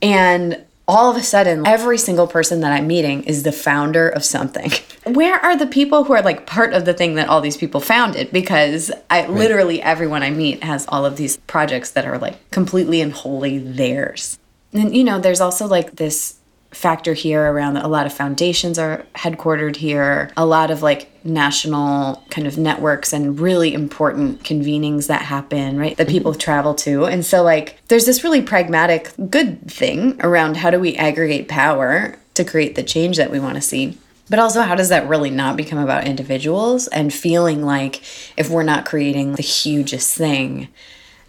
[0.03, 4.25] And all of a sudden, every single person that I'm meeting is the founder of
[4.25, 4.73] something.
[5.07, 7.81] Where are the people who are like part of the thing that all these people
[7.81, 8.33] founded?
[8.33, 9.31] Because I right.
[9.31, 13.59] literally everyone I meet has all of these projects that are like completely and wholly
[13.59, 14.39] theirs.
[14.73, 16.39] And you know, there's also like this
[16.73, 20.31] factor here around a lot of foundations are headquartered here.
[20.37, 25.97] A lot of like national kind of networks and really important convenings that happen right
[25.97, 26.41] that people mm-hmm.
[26.41, 27.05] travel to.
[27.05, 32.19] And so like there's this really pragmatic good thing around how do we aggregate power
[32.35, 33.99] to create the change that we want to see.
[34.31, 38.03] But also how does that really not become about individuals and feeling like
[38.37, 40.69] if we're not creating the hugest thing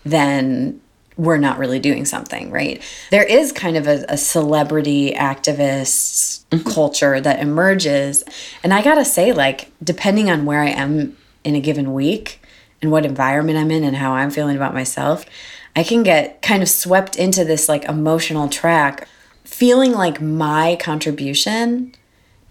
[0.05, 0.81] then
[1.17, 2.81] we're not really doing something, right?
[3.11, 6.67] There is kind of a, a celebrity activist mm-hmm.
[6.69, 8.23] culture that emerges.
[8.63, 12.41] And I gotta say, like, depending on where I am in a given week
[12.81, 15.25] and what environment I'm in and how I'm feeling about myself,
[15.75, 19.07] I can get kind of swept into this like emotional track,
[19.43, 21.93] feeling like my contribution,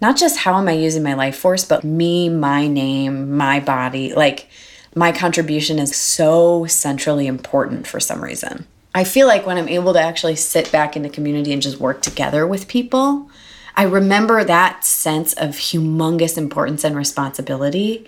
[0.01, 4.13] not just how am I using my life force, but me, my name, my body,
[4.13, 4.49] like,
[4.95, 8.65] my contribution is so centrally important for some reason.
[8.95, 11.79] I feel like when I'm able to actually sit back in the community and just
[11.79, 13.29] work together with people,
[13.75, 18.07] I remember that sense of humongous importance and responsibility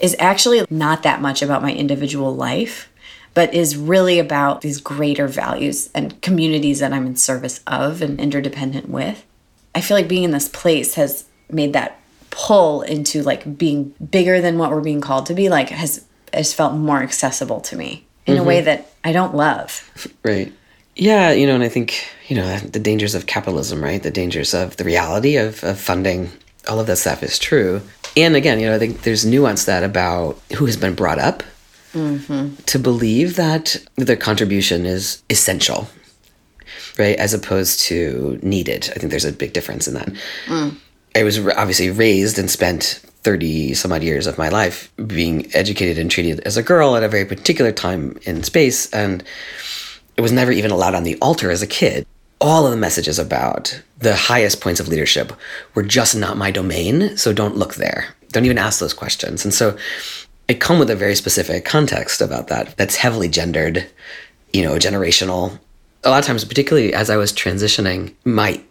[0.00, 2.90] is actually not that much about my individual life,
[3.34, 8.20] but is really about these greater values and communities that I'm in service of and
[8.20, 9.24] interdependent with.
[9.74, 12.00] I feel like being in this place has made that
[12.30, 16.52] pull into like being bigger than what we're being called to be like has has
[16.52, 18.06] felt more accessible to me.
[18.26, 18.48] in a mm-hmm.
[18.48, 19.86] way that I don't love.
[20.22, 20.52] Right.
[20.96, 24.02] Yeah, you know, and I think, you know, the dangers of capitalism, right?
[24.02, 26.30] The dangers of the reality of, of funding,
[26.68, 27.80] all of that stuff is true.
[28.16, 31.42] And again, you know, I think there's nuance that about who has been brought up
[31.92, 32.54] mm-hmm.
[32.56, 35.88] to believe that their contribution is essential,
[36.98, 37.16] right?
[37.16, 38.90] As opposed to needed.
[38.94, 40.08] I think there's a big difference in that.
[40.46, 40.76] Mm.
[41.14, 45.98] I was obviously raised and spent 30 some odd years of my life being educated
[45.98, 48.90] and treated as a girl at a very particular time in space.
[48.90, 49.22] And
[50.16, 52.06] it was never even allowed on the altar as a kid.
[52.40, 55.32] All of the messages about the highest points of leadership
[55.74, 58.14] were just not my domain, so don't look there.
[58.32, 59.44] Don't even ask those questions.
[59.44, 59.76] And so
[60.48, 63.86] I come with a very specific context about that that's heavily gendered,
[64.52, 65.58] you know, generational.
[66.02, 68.62] A lot of times, particularly as I was transitioning, my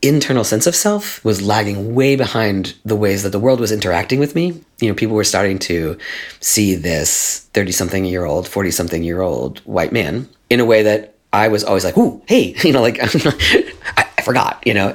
[0.00, 4.20] internal sense of self was lagging way behind the ways that the world was interacting
[4.20, 4.62] with me.
[4.80, 5.98] You know, people were starting to
[6.40, 10.82] see this 30 something year old, 40 something year old white man in a way
[10.82, 12.98] that I was always like, ooh, hey, you know, like
[13.96, 14.94] I, I forgot, you know.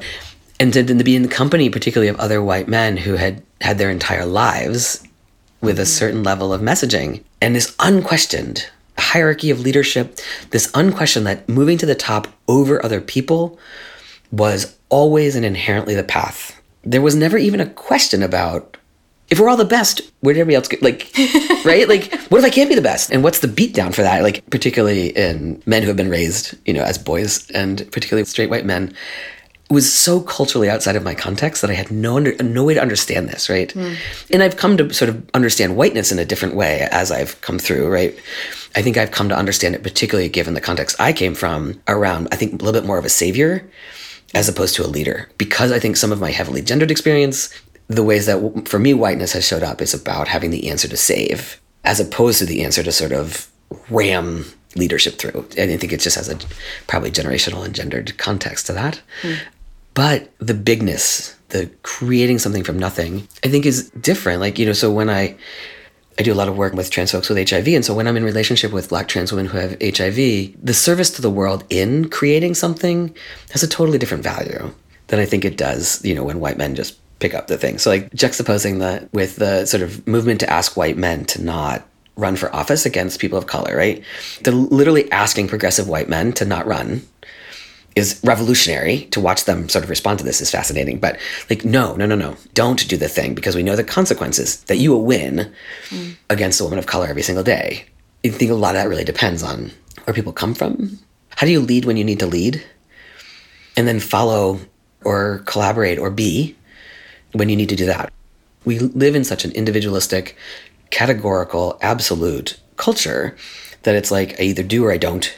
[0.60, 3.78] And to, to be in the company, particularly of other white men who had had
[3.78, 5.06] their entire lives
[5.62, 5.88] with a mm-hmm.
[5.88, 10.20] certain level of messaging and this unquestioned hierarchy of leadership,
[10.52, 13.60] this unquestioned that moving to the top over other people
[14.32, 16.62] was always and inherently the path.
[16.84, 18.78] There was never even a question about
[19.32, 20.84] if we're all the best, where did everybody else get?
[20.84, 21.12] Like,
[21.66, 21.90] right?
[21.90, 23.10] Like, what if I can't be the best?
[23.10, 24.22] And what's the beatdown for that?
[24.22, 28.52] Like, particularly in men who have been raised, you know, as boys and particularly straight
[28.52, 28.94] white men,
[29.68, 32.76] it was so culturally outside of my context that I had no under, no way
[32.76, 33.72] to understand this, right?
[33.72, 33.94] Hmm.
[34.30, 37.58] And I've come to sort of understand whiteness in a different way as I've come
[37.58, 38.16] through, right?
[38.76, 42.28] I think I've come to understand it, particularly given the context I came from, around
[42.32, 43.68] I think a little bit more of a savior
[44.34, 45.30] as opposed to a leader.
[45.38, 47.50] Because I think some of my heavily gendered experience,
[47.88, 50.98] the ways that for me whiteness has showed up is about having the answer to
[50.98, 53.50] save, as opposed to the answer to sort of
[53.90, 55.48] ram leadership through.
[55.58, 56.40] And I think it just has a
[56.88, 59.02] probably generational and gendered context to that.
[59.22, 59.34] Hmm.
[59.94, 64.40] But the bigness, the creating something from nothing, I think is different.
[64.40, 65.36] Like, you know, so when I
[66.20, 67.68] I do a lot of work with trans folks with HIV.
[67.70, 70.16] And so when I'm in relationship with black trans women who have HIV,
[70.64, 73.16] the service to the world in creating something
[73.52, 74.74] has a totally different value
[75.08, 77.78] than I think it does, you know, when white men just pick up the thing.
[77.78, 81.88] So like juxtaposing that with the sort of movement to ask white men to not
[82.16, 84.04] run for office against people of color, right?
[84.42, 87.02] They're literally asking progressive white men to not run
[87.96, 91.00] is revolutionary to watch them sort of respond to this is fascinating.
[91.00, 91.20] But
[91.50, 92.36] like no no no no.
[92.54, 95.54] Don't do the thing because we know the consequences that you will win
[95.90, 96.16] mm.
[96.30, 97.86] against a woman of color every single day.
[98.26, 99.72] I think a lot of that really depends on
[100.06, 100.98] where people come from.
[101.30, 102.64] How do you lead when you need to lead?
[103.76, 104.60] And then follow
[105.04, 106.56] or collaborate or be
[107.34, 108.12] when you need to do that.
[108.66, 110.38] We live in such an individualistic
[110.92, 113.36] categorical absolute culture
[113.82, 115.38] that it's like i either do or i don't.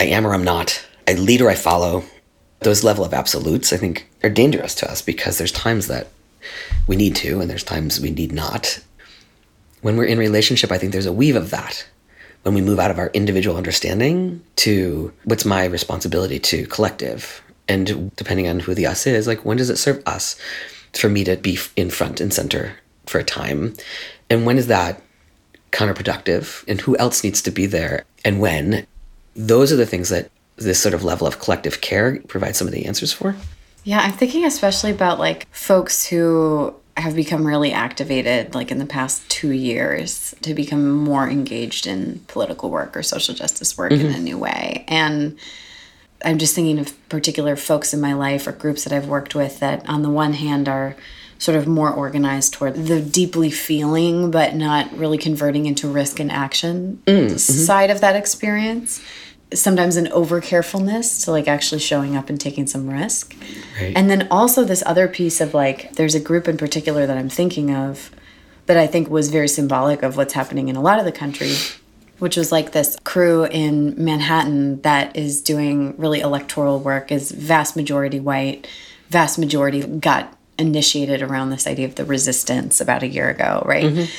[0.00, 2.04] I am or i'm not I leader I follow.
[2.60, 6.08] Those level of absolutes, I think, are dangerous to us because there's times that
[6.86, 8.80] we need to, and there's times we need not.
[9.82, 11.86] When we're in relationship, I think there's a weave of that.
[12.42, 18.14] When we move out of our individual understanding to what's my responsibility to collective, and
[18.16, 20.36] depending on who the us is, like when does it serve us
[20.92, 22.76] for me to be in front and center
[23.06, 23.74] for a time,
[24.30, 25.02] and when is that
[25.72, 28.86] counterproductive, and who else needs to be there, and when?
[29.34, 32.72] Those are the things that this sort of level of collective care provides some of
[32.72, 33.36] the answers for.
[33.84, 38.86] Yeah, I'm thinking especially about like folks who have become really activated like in the
[38.86, 43.98] past two years to become more engaged in political work or social justice work in
[43.98, 44.14] mm-hmm.
[44.14, 44.84] a new way.
[44.88, 45.38] And
[46.24, 49.60] I'm just thinking of particular folks in my life or groups that I've worked with
[49.60, 50.96] that, on the one hand, are
[51.38, 56.32] sort of more organized toward the deeply feeling but not really converting into risk and
[56.32, 57.36] action mm, mm-hmm.
[57.36, 59.02] side of that experience.
[59.54, 63.36] Sometimes an over carefulness to like actually showing up and taking some risk.
[63.80, 63.92] Right.
[63.94, 67.28] And then also this other piece of like, there's a group in particular that I'm
[67.28, 68.10] thinking of
[68.66, 71.52] that I think was very symbolic of what's happening in a lot of the country,
[72.18, 77.76] which was like this crew in Manhattan that is doing really electoral work, is vast
[77.76, 78.66] majority white,
[79.08, 83.84] vast majority got initiated around this idea of the resistance about a year ago, right?
[83.84, 84.10] Mm-hmm.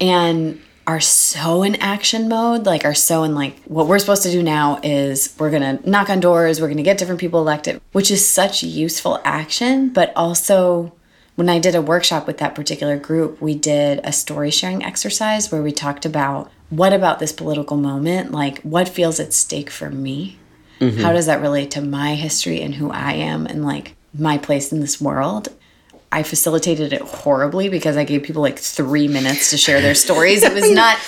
[0.00, 4.30] And are so in action mode, like are so in like what we're supposed to
[4.30, 8.10] do now is we're gonna knock on doors, we're gonna get different people elected, which
[8.10, 10.92] is such useful action, but also
[11.34, 15.52] when I did a workshop with that particular group, we did a story sharing exercise
[15.52, 19.90] where we talked about what about this political moment, like what feels at stake for
[19.90, 20.38] me?
[20.80, 21.00] Mm-hmm.
[21.00, 24.72] How does that relate to my history and who I am and like my place
[24.72, 25.48] in this world?
[26.16, 30.42] I facilitated it horribly because I gave people like three minutes to share their stories.
[30.42, 30.98] It was not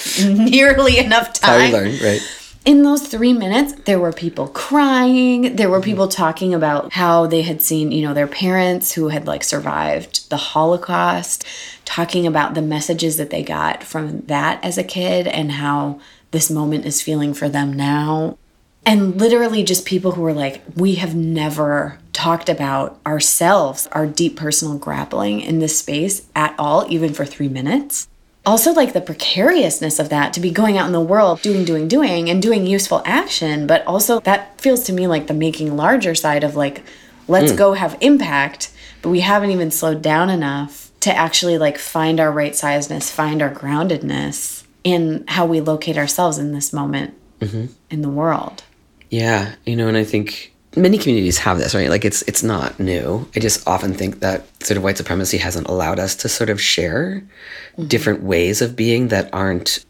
[0.50, 1.60] nearly enough time.
[1.60, 2.20] How you learn, right?
[2.66, 5.56] in those three minutes, there were people crying.
[5.56, 9.26] There were people talking about how they had seen, you know, their parents who had
[9.26, 11.46] like survived the Holocaust,
[11.86, 15.98] talking about the messages that they got from that as a kid and how
[16.32, 18.36] this moment is feeling for them now.
[18.84, 24.36] And literally just people who were like, we have never talked about ourselves, our deep
[24.36, 28.08] personal grappling in this space at all, even for three minutes
[28.46, 31.86] also like the precariousness of that to be going out in the world doing doing
[31.86, 36.14] doing and doing useful action but also that feels to me like the making larger
[36.14, 36.82] side of like
[37.26, 37.58] let's mm.
[37.58, 38.70] go have impact
[39.02, 43.42] but we haven't even slowed down enough to actually like find our right sizeness find
[43.42, 47.66] our groundedness in how we locate ourselves in this moment mm-hmm.
[47.90, 48.62] in the world
[49.10, 51.90] yeah you know and i think many communities have this, right?
[51.90, 53.28] Like it's it's not new.
[53.34, 56.60] I just often think that sort of white supremacy hasn't allowed us to sort of
[56.60, 57.86] share mm-hmm.
[57.86, 59.84] different ways of being that aren't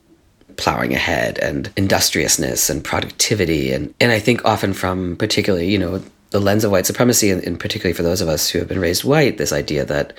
[0.57, 6.03] plowing ahead and industriousness and productivity and and I think often from particularly, you know,
[6.31, 8.81] the lens of white supremacy and, and particularly for those of us who have been
[8.81, 10.13] raised white, this idea that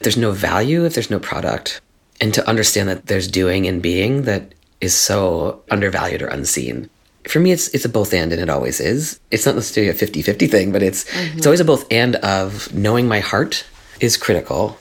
[0.00, 1.80] there's no value if there's no product.
[2.20, 6.90] And to understand that there's doing and being that is so undervalued or unseen
[7.28, 9.20] for me it's it's a both and and it always is.
[9.30, 11.38] It's not necessarily a 50-50 thing but it's mm-hmm.
[11.38, 13.64] it's always a both and of knowing my heart
[14.00, 14.78] is critical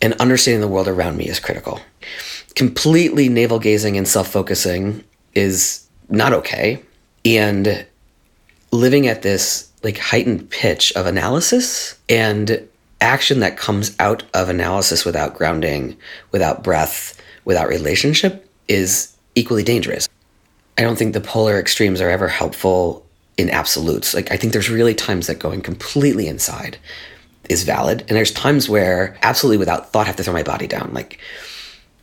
[0.00, 1.80] and understanding the world around me is critical.
[2.54, 6.82] Completely navel gazing and self-focusing is not okay.
[7.24, 7.86] And
[8.72, 12.66] living at this like heightened pitch of analysis and
[13.00, 15.96] action that comes out of analysis without grounding
[16.30, 20.08] without breath without relationship is equally dangerous
[20.78, 23.04] I don't think the polar extremes are ever helpful
[23.36, 24.14] in absolutes.
[24.14, 26.78] Like I think there's really times that going completely inside
[27.48, 30.66] is valid, and there's times where absolutely without thought I have to throw my body
[30.66, 30.92] down.
[30.94, 31.18] Like,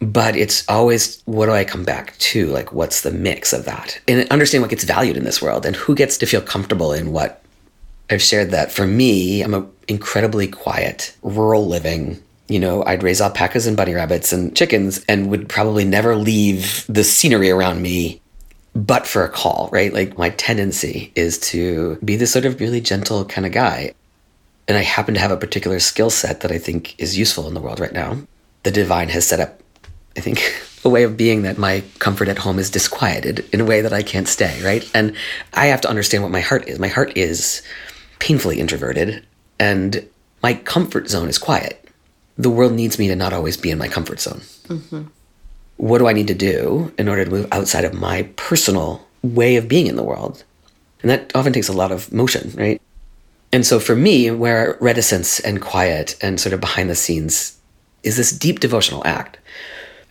[0.01, 2.47] but it's always what do I come back to?
[2.47, 3.99] Like, what's the mix of that?
[4.07, 7.11] And understand what gets valued in this world and who gets to feel comfortable in
[7.11, 7.43] what.
[8.11, 13.22] I've shared that for me, I'm a incredibly quiet, rural living you know, I'd raise
[13.22, 18.22] alpacas and bunny rabbits and chickens and would probably never leave the scenery around me
[18.76, 19.93] but for a call, right?
[19.93, 23.93] Like my tendency is to be this sort of really gentle kind of guy.
[24.67, 27.55] And I happen to have a particular skill set that I think is useful in
[27.55, 28.17] the world right now.
[28.63, 29.61] The divine has set up,
[30.15, 30.41] I think,
[30.86, 33.93] a way of being that my comfort at home is disquieted in a way that
[33.93, 34.89] I can't stay, right?
[34.93, 35.15] And
[35.53, 36.80] I have to understand what my heart is.
[36.80, 37.63] My heart is
[38.20, 39.26] painfully introverted,
[39.59, 40.07] and
[40.43, 41.89] my comfort zone is quiet.
[42.38, 44.41] The world needs me to not always be in my comfort zone.
[44.67, 45.07] Mm-hmm
[45.80, 49.55] what do I need to do in order to move outside of my personal way
[49.55, 50.43] of being in the world?
[51.01, 52.82] And that often takes a lot of motion, right?
[53.53, 57.57] And so for me, where reticence and quiet and sort of behind the scenes
[58.03, 59.38] is this deep devotional act,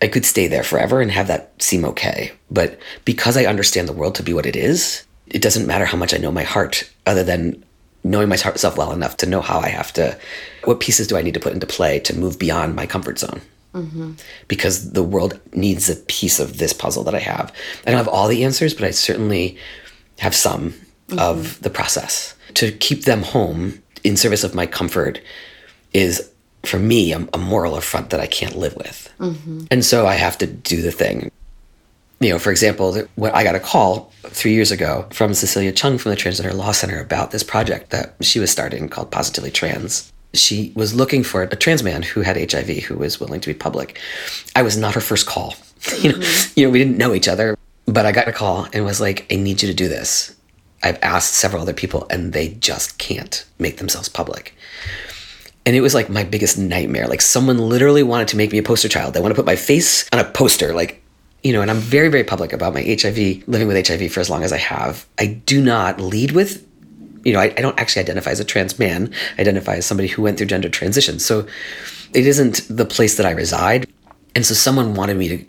[0.01, 2.33] I could stay there forever and have that seem okay.
[2.51, 5.99] But because I understand the world to be what it is, it doesn't matter how
[5.99, 7.62] much I know my heart, other than
[8.05, 10.16] knowing myself well enough to know how I have to,
[10.64, 13.43] what pieces do I need to put into play to move beyond my comfort zone
[13.75, 14.12] mm-hmm.
[14.47, 17.53] because the world needs a piece of this puzzle that I have.
[17.87, 19.57] I don't have all the answers, but I certainly
[20.19, 20.71] have some
[21.09, 21.19] mm-hmm.
[21.19, 22.35] of the process.
[22.55, 25.21] To keep them home in service of my comfort
[25.93, 26.31] is,
[26.64, 29.12] for me, a, a moral affront that I can't live with.
[29.19, 29.66] Mm-hmm.
[29.71, 31.31] And so I have to do the thing.
[32.21, 35.99] You know, for example, when I got a call three years ago from Cecilia Chung
[35.99, 40.12] from the Transgender Law Center about this project that she was starting called Positively Trans
[40.35, 43.55] she was looking for a trans man who had HIV who was willing to be
[43.55, 43.99] public.
[44.55, 45.55] I was not her first call.
[45.99, 46.59] you know, mm-hmm.
[46.59, 47.57] you know, we didn't know each other,
[47.87, 50.35] but I got a call and was like, "I need you to do this."
[50.83, 54.55] I've asked several other people and they just can't make themselves public.
[55.66, 57.09] And it was like my biggest nightmare.
[57.09, 59.12] Like someone literally wanted to make me a poster child.
[59.12, 61.03] They want to put my face on a poster like
[61.43, 64.29] you know, and I'm very, very public about my HIV, living with HIV for as
[64.29, 65.07] long as I have.
[65.18, 66.66] I do not lead with
[67.25, 69.12] you know, I, I, don't actually identify as a trans man.
[69.37, 71.19] I identify as somebody who went through gender transition.
[71.19, 71.47] So
[72.14, 73.89] it isn't the place that I reside.
[74.35, 75.45] And so someone wanted me to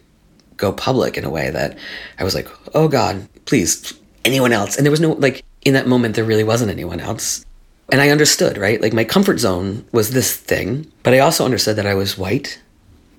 [0.57, 1.78] go public in a way that
[2.20, 3.93] I was like, oh God, please,
[4.26, 4.78] anyone else.
[4.78, 7.45] And there was no, like, in that moment, there really wasn't anyone else.
[7.91, 8.82] And I understood, right?
[8.82, 12.61] Like, my comfort zone was this thing, but I also understood that I was white.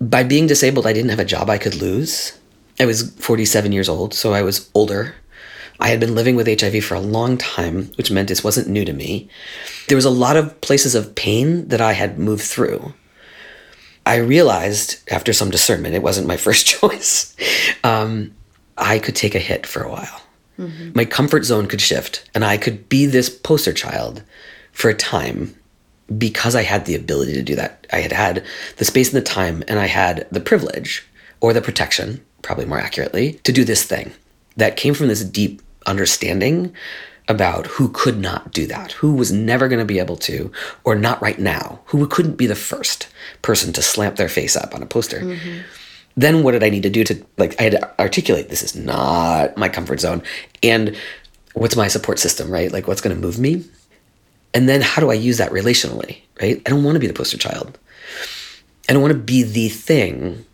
[0.00, 2.38] By being disabled, I didn't have a job I could lose.
[2.78, 5.14] I was 47 years old, so I was older.
[5.80, 8.84] I had been living with HIV for a long time, which meant this wasn't new
[8.84, 9.28] to me.
[9.88, 12.92] There was a lot of places of pain that I had moved through.
[14.04, 17.34] I realized after some discernment, it wasn't my first choice.
[17.82, 18.34] Um,
[18.76, 20.22] I could take a hit for a while.
[20.58, 20.92] Mm-hmm.
[20.94, 24.22] My comfort zone could shift, and I could be this poster child
[24.72, 25.54] for a time
[26.18, 27.86] because I had the ability to do that.
[27.92, 28.44] I had had
[28.76, 31.06] the space and the time, and I had the privilege
[31.40, 34.12] or the protection, probably more accurately, to do this thing
[34.56, 36.74] that came from this deep understanding
[37.28, 40.50] about who could not do that, who was never going to be able to,
[40.82, 43.08] or not right now, who couldn't be the first
[43.40, 45.20] person to slamp their face up on a poster.
[45.20, 45.60] Mm-hmm.
[46.16, 48.74] Then what did I need to do to like I had to articulate this is
[48.74, 50.22] not my comfort zone
[50.60, 50.96] and
[51.54, 52.72] what's my support system, right?
[52.72, 53.64] Like what's going to move me?
[54.52, 56.60] And then how do I use that relationally, right?
[56.66, 57.78] I don't want to be the poster child.
[58.88, 60.44] I don't want to be the thing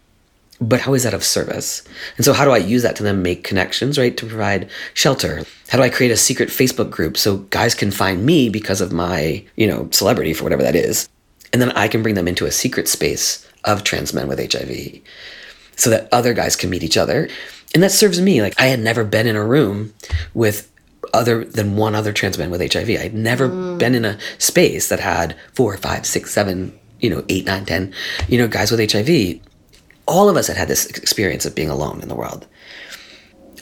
[0.60, 1.82] but how is that of service?
[2.16, 4.16] And so, how do I use that to then make connections, right?
[4.16, 5.44] To provide shelter?
[5.68, 8.92] How do I create a secret Facebook group so guys can find me because of
[8.92, 11.08] my, you know, celebrity for whatever that is?
[11.52, 15.00] And then I can bring them into a secret space of trans men with HIV
[15.76, 17.28] so that other guys can meet each other.
[17.74, 18.40] And that serves me.
[18.40, 19.92] Like, I had never been in a room
[20.32, 20.72] with
[21.12, 22.88] other than one other trans man with HIV.
[22.90, 23.78] I'd never mm.
[23.78, 27.92] been in a space that had four, five, six, seven, you know, eight, nine, ten,
[28.28, 29.40] you know, guys with HIV
[30.06, 32.46] all of us had had this experience of being alone in the world.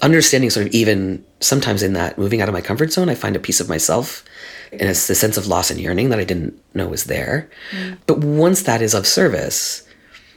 [0.03, 3.37] Understanding sort of even sometimes in that moving out of my comfort zone, I find
[3.37, 4.25] a piece of myself
[4.73, 7.49] and it's the sense of loss and yearning that I didn't know was there.
[7.71, 7.99] Mm.
[8.07, 9.87] But once that is of service,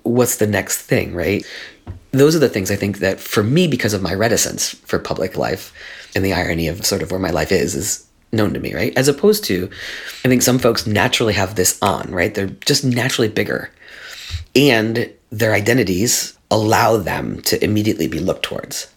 [0.04, 1.46] what's the next thing, right?
[2.12, 5.38] Those are the things I think that for me, because of my reticence for public
[5.38, 5.74] life
[6.16, 8.94] and the irony of sort of where my life is, is known to me, right?
[8.98, 9.70] As opposed to,
[10.24, 12.34] I think some folks naturally have this on, right?
[12.34, 13.72] They're just naturally bigger.
[14.56, 18.94] And their identities allow them to immediately be looked towards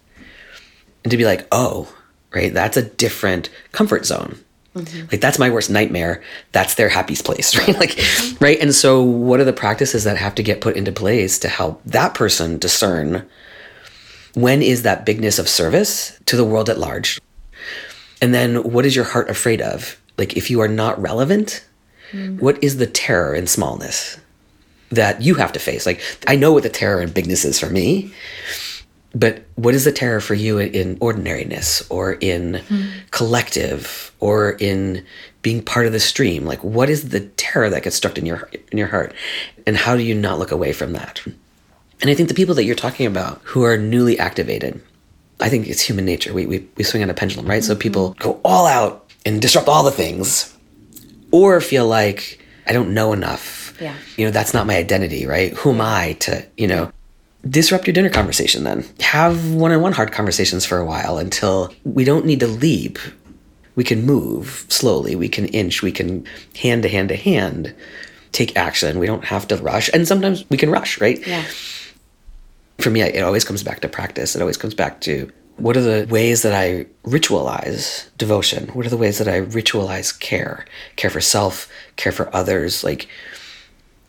[1.04, 1.92] and to be like, oh,
[2.34, 4.38] right, that's a different comfort zone.
[4.74, 5.08] Mm-hmm.
[5.10, 6.22] Like that's my worst nightmare.
[6.52, 7.76] That's their happiest place, right?
[7.76, 8.44] Like, mm-hmm.
[8.44, 8.60] right.
[8.60, 11.82] And so, what are the practices that have to get put into place to help
[11.84, 13.28] that person discern
[14.34, 17.20] when is that bigness of service to the world at large?
[18.22, 20.00] And then, what is your heart afraid of?
[20.18, 21.66] Like, if you are not relevant,
[22.12, 22.38] mm-hmm.
[22.38, 24.18] what is the terror in smallness?
[24.90, 25.86] That you have to face.
[25.86, 28.12] Like I know what the terror and bigness is for me,
[29.14, 32.90] but what is the terror for you in ordinariness or in mm.
[33.10, 35.04] collective or in
[35.42, 36.44] being part of the stream?
[36.44, 39.14] Like what is the terror that gets struck in your in your heart,
[39.66, 41.20] and how do you not look away from that?
[42.02, 44.80] And I think the people that you're talking about who are newly activated,
[45.38, 46.32] I think it's human nature.
[46.32, 47.62] We we, we swing on a pendulum, right?
[47.62, 47.72] Mm-hmm.
[47.72, 50.56] So people go all out and disrupt all the things,
[51.30, 53.96] or feel like I don't know enough yeah.
[54.16, 55.52] You know, that's not my identity, right?
[55.54, 56.92] Who am I to, you know,
[57.48, 58.84] disrupt your dinner conversation then?
[59.00, 62.98] Have one on one hard conversations for a while until we don't need to leap.
[63.76, 66.26] We can move slowly, we can inch, we can
[66.56, 67.74] hand to hand to hand
[68.32, 68.98] take action.
[68.98, 69.90] We don't have to rush.
[69.92, 71.24] And sometimes we can rush, right?
[71.26, 71.44] Yeah.
[72.78, 74.34] For me, it always comes back to practice.
[74.34, 78.68] It always comes back to what are the ways that I ritualize devotion?
[78.68, 80.64] What are the ways that I ritualize care?
[80.96, 82.82] Care for self, care for others.
[82.82, 83.08] Like,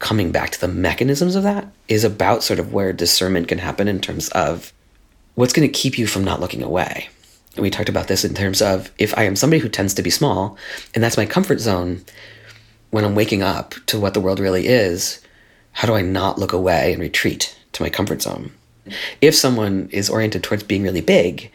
[0.02, 3.88] coming back to the mechanisms of that is about sort of where discernment can happen
[3.88, 4.74] in terms of
[5.36, 7.08] what's going to keep you from not looking away.
[7.56, 10.02] And we talked about this in terms of if I am somebody who tends to
[10.02, 10.58] be small,
[10.96, 12.04] and that's my comfort zone
[12.90, 15.22] when I'm waking up to what the world really is,
[15.74, 18.52] how do I not look away and retreat to my comfort zone?
[19.22, 21.52] If someone is oriented towards being really big,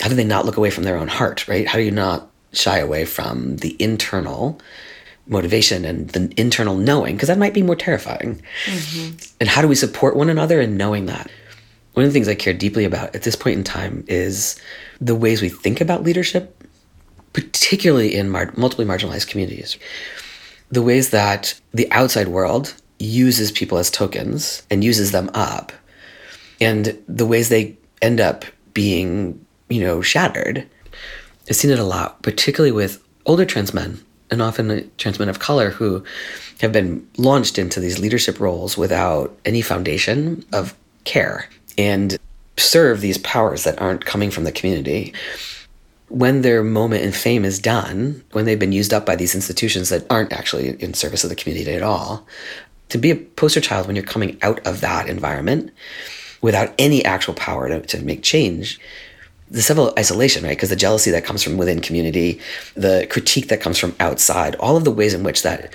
[0.00, 1.66] how do they not look away from their own heart, right?
[1.66, 4.60] How do you not shy away from the internal
[5.32, 8.40] motivation and the internal knowing because that might be more terrifying.
[8.66, 9.16] Mm-hmm.
[9.40, 11.30] and how do we support one another in knowing that?
[11.94, 14.60] One of the things i care deeply about at this point in time is
[15.00, 16.62] the ways we think about leadership
[17.32, 19.78] particularly in mar- multiply marginalized communities.
[20.70, 25.72] The ways that the outside world uses people as tokens and uses them up
[26.60, 30.66] and the ways they end up being you know shattered.
[31.48, 34.02] I've seen it a lot particularly with older trans men
[34.32, 36.02] and often trans men of color who
[36.60, 40.74] have been launched into these leadership roles without any foundation of
[41.04, 42.18] care and
[42.56, 45.12] serve these powers that aren't coming from the community.
[46.08, 49.90] When their moment in fame is done, when they've been used up by these institutions
[49.90, 52.26] that aren't actually in service of the community at all,
[52.88, 55.70] to be a poster child when you're coming out of that environment
[56.40, 58.80] without any actual power to, to make change
[59.52, 60.56] the civil isolation, right?
[60.56, 62.40] Because the jealousy that comes from within community,
[62.74, 65.72] the critique that comes from outside, all of the ways in which that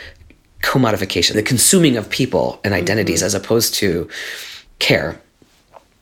[0.64, 3.28] commodification, the consuming of people and identities mm-hmm.
[3.28, 4.10] as opposed to
[4.80, 5.22] care,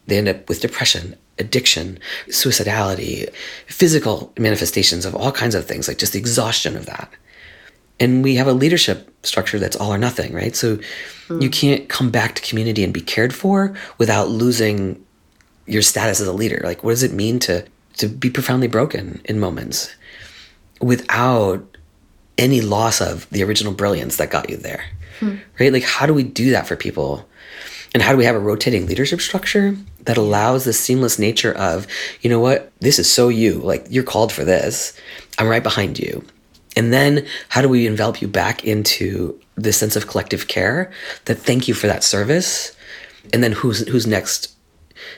[0.08, 2.00] they end up with depression, addiction,
[2.30, 3.30] suicidality,
[3.68, 7.12] physical manifestations of all kinds of things, like just the exhaustion of that.
[8.00, 10.56] And we have a leadership structure that's all or nothing, right?
[10.56, 10.78] So
[11.28, 11.42] mm.
[11.42, 15.05] you can't come back to community and be cared for without losing
[15.66, 16.62] your status as a leader.
[16.64, 17.66] Like, what does it mean to
[17.98, 19.96] to be profoundly broken in moments
[20.82, 21.78] without
[22.38, 24.86] any loss of the original brilliance that got you there.
[25.20, 25.36] Hmm.
[25.60, 25.72] Right?
[25.72, 27.28] Like, how do we do that for people?
[27.94, 31.88] And how do we have a rotating leadership structure that allows the seamless nature of,
[32.22, 35.00] you know what, this is so you, like, you're called for this.
[35.40, 36.26] I'm right behind you.
[36.76, 40.92] And then how do we envelop you back into this sense of collective care
[41.24, 42.76] that thank you for that service?
[43.32, 44.54] And then who's who's next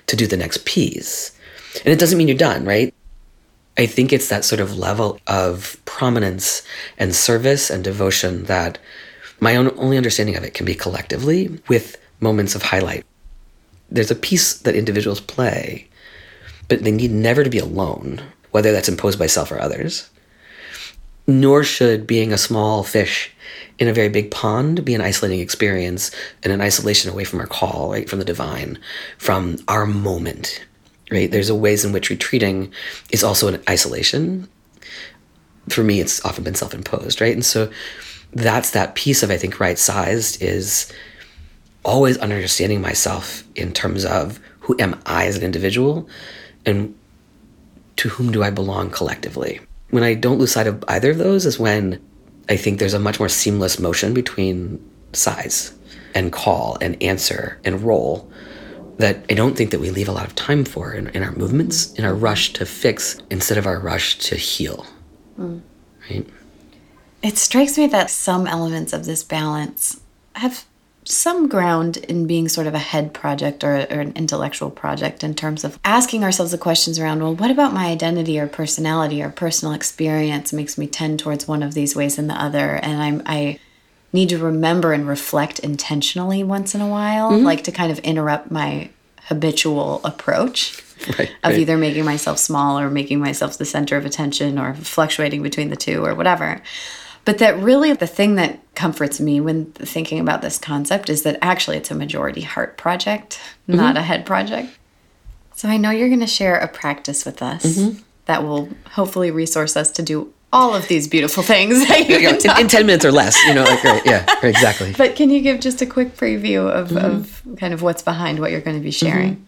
[0.08, 1.32] to do the next piece?
[1.86, 2.94] And it doesn't mean you're done, right?
[3.78, 6.64] I think it's that sort of level of prominence
[6.98, 8.80] and service and devotion that
[9.40, 13.06] my own only understanding of it can be collectively with moments of highlight.
[13.90, 15.88] There's a piece that individuals play,
[16.68, 18.22] but they need never to be alone,
[18.52, 20.10] whether that's imposed by self or others.
[21.28, 23.32] Nor should being a small fish
[23.80, 26.12] in a very big pond be an isolating experience
[26.44, 28.10] and an isolation away from our call, right?
[28.10, 28.80] From the divine,
[29.18, 30.66] from our moment,
[31.12, 31.30] right?
[31.30, 32.72] There's a ways in which retreating
[33.12, 34.48] is also an isolation.
[35.70, 37.34] For me, it's often been self-imposed, right?
[37.34, 37.70] And so
[38.34, 40.92] that's that piece of I think right sized is
[41.86, 46.10] always understanding myself in terms of who am I as an individual
[46.66, 46.94] and
[47.98, 49.60] to whom do I belong collectively.
[49.90, 52.02] When I don't lose sight of either of those is when
[52.50, 54.84] I think there's a much more seamless motion between
[55.14, 55.74] size
[56.14, 58.32] and call and answer and role
[58.98, 61.32] that I don't think that we leave a lot of time for in, in our
[61.34, 64.86] movements, in our rush to fix instead of our rush to heal.
[65.40, 65.62] Mm.
[66.10, 66.28] Right?
[67.22, 70.02] It strikes me that some elements of this balance
[70.36, 70.66] have
[71.10, 75.34] some ground in being sort of a head project or, or, an intellectual project in
[75.34, 79.30] terms of asking ourselves the questions around well what about my identity or personality or
[79.30, 83.22] personal experience makes me tend towards one of these ways than the other and i'm
[83.26, 83.58] i
[84.12, 87.46] need to remember and reflect intentionally once in a while mm-hmm.
[87.46, 88.90] like to kind of interrupt my
[89.24, 90.84] habitual approach
[91.20, 91.60] right, of right.
[91.60, 95.76] either making myself small or making myself the center of attention or fluctuating between the
[95.76, 96.62] two or whatever
[97.28, 101.38] but that really the thing that comforts me when thinking about this concept is that
[101.42, 103.76] actually it's a majority heart project, mm-hmm.
[103.76, 104.70] not a head project.
[105.56, 108.00] So I know you're going to share a practice with us mm-hmm.
[108.26, 112.86] that will hopefully resource us to do all of these beautiful things in, in, 10
[112.86, 115.82] minutes or less you know like right yeah right, exactly but can you give just
[115.82, 117.06] a quick preview of, mm-hmm.
[117.06, 119.44] of kind of what's behind what you're going to be sharing mm-hmm.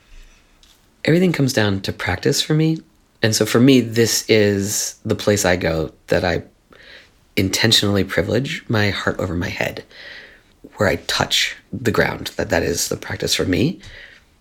[1.06, 2.80] everything comes down to practice for me
[3.22, 6.44] and so for me this is the place i go that i
[7.40, 9.84] intentionally privilege my heart over my head,
[10.76, 12.28] where I touch the ground.
[12.36, 13.80] That that is the practice for me.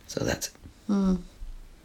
[0.06, 0.54] So that's it.
[0.88, 1.18] Mm.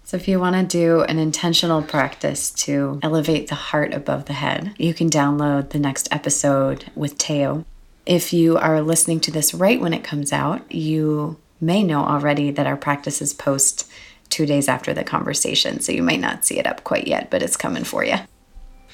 [0.05, 4.33] So if you want to do an intentional practice to elevate the heart above the
[4.33, 7.65] head, you can download the next episode with Teo.
[8.05, 12.51] If you are listening to this right when it comes out, you may know already
[12.51, 13.89] that our practices post
[14.29, 15.79] two days after the conversation.
[15.79, 18.17] So you might not see it up quite yet, but it's coming for you.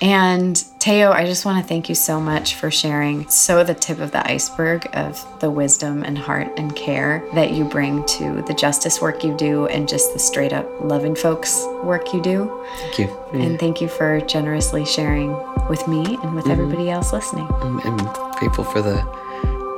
[0.02, 4.00] And Teo, I just want to thank you so much for sharing so the tip
[4.00, 8.54] of the iceberg of the wisdom and heart and care that you bring to the
[8.54, 12.66] justice work you do and just the straight up loving folks work you do.
[12.78, 13.06] Thank you.
[13.34, 13.42] Yeah.
[13.42, 15.32] And thank you for generously sharing
[15.68, 16.52] with me and with mm-hmm.
[16.52, 17.48] everybody else listening.
[17.62, 18.96] I'm, I'm, grateful for the,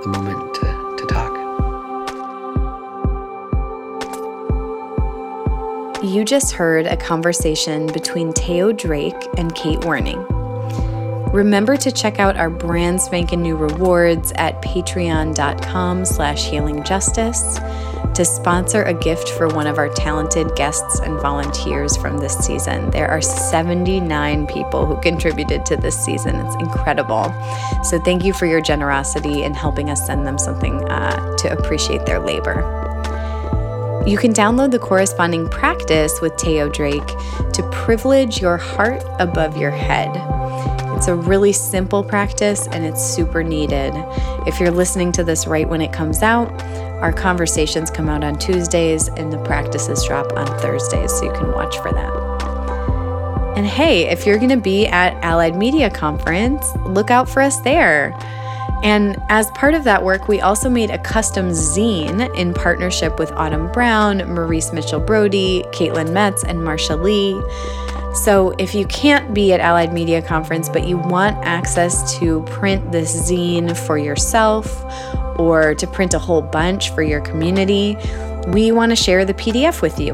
[0.03, 1.40] the moment to, to talk.
[6.04, 10.26] You just heard a conversation between Teo Drake and Kate Werning.
[11.32, 18.82] Remember to check out our brand spanking new rewards at patreon.com slash healingjustice to sponsor
[18.82, 22.89] a gift for one of our talented guests and volunteers from this season.
[22.89, 26.36] There are 79 people who contributed to this season.
[26.36, 27.32] It's incredible.
[27.84, 32.08] So thank you for your generosity in helping us send them something uh, to appreciate
[32.08, 32.80] their labor.
[34.06, 37.06] You can download the corresponding practice with Teo Drake
[37.54, 40.10] to privilege your heart above your head.
[40.97, 43.93] It's a really simple practice and it's super needed.
[44.47, 46.52] If you're listening to this right when it comes out,
[47.02, 51.52] our conversations come out on Tuesdays and the practices drop on Thursdays, so you can
[51.52, 52.32] watch for that.
[53.56, 57.60] And hey, if you're going to be at Allied Media Conference, look out for us
[57.62, 58.18] there.
[58.84, 63.32] And as part of that work, we also made a custom zine in partnership with
[63.34, 67.39] Autumn Brown, Maurice Mitchell Brody, Caitlin Metz, and Marsha Lee.
[68.15, 72.91] So if you can't be at Allied Media Conference, but you want access to print
[72.91, 74.84] this zine for yourself
[75.39, 77.95] or to print a whole bunch for your community,
[78.47, 80.13] we want to share the PDF with you.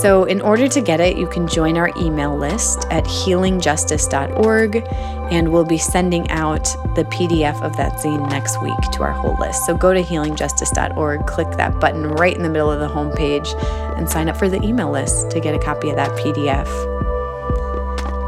[0.00, 4.86] So, in order to get it, you can join our email list at healingjustice.org,
[5.30, 6.64] and we'll be sending out
[6.96, 9.64] the PDF of that zine next week to our whole list.
[9.66, 13.48] So, go to healingjustice.org, click that button right in the middle of the homepage,
[13.96, 16.68] and sign up for the email list to get a copy of that PDF.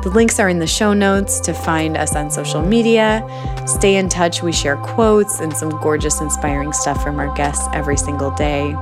[0.04, 3.26] The links are in the show notes to find us on social media.
[3.66, 4.40] Stay in touch.
[4.40, 8.76] We share quotes and some gorgeous, inspiring stuff from our guests every single day.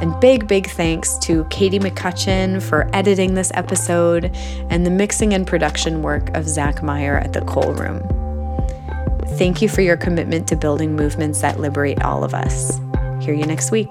[0.00, 4.30] And big, big thanks to Katie McCutcheon for editing this episode
[4.70, 8.02] and the mixing and production work of Zach Meyer at the Cole Room.
[9.38, 12.78] Thank you for your commitment to building movements that liberate all of us.
[13.20, 13.90] Hear you next week.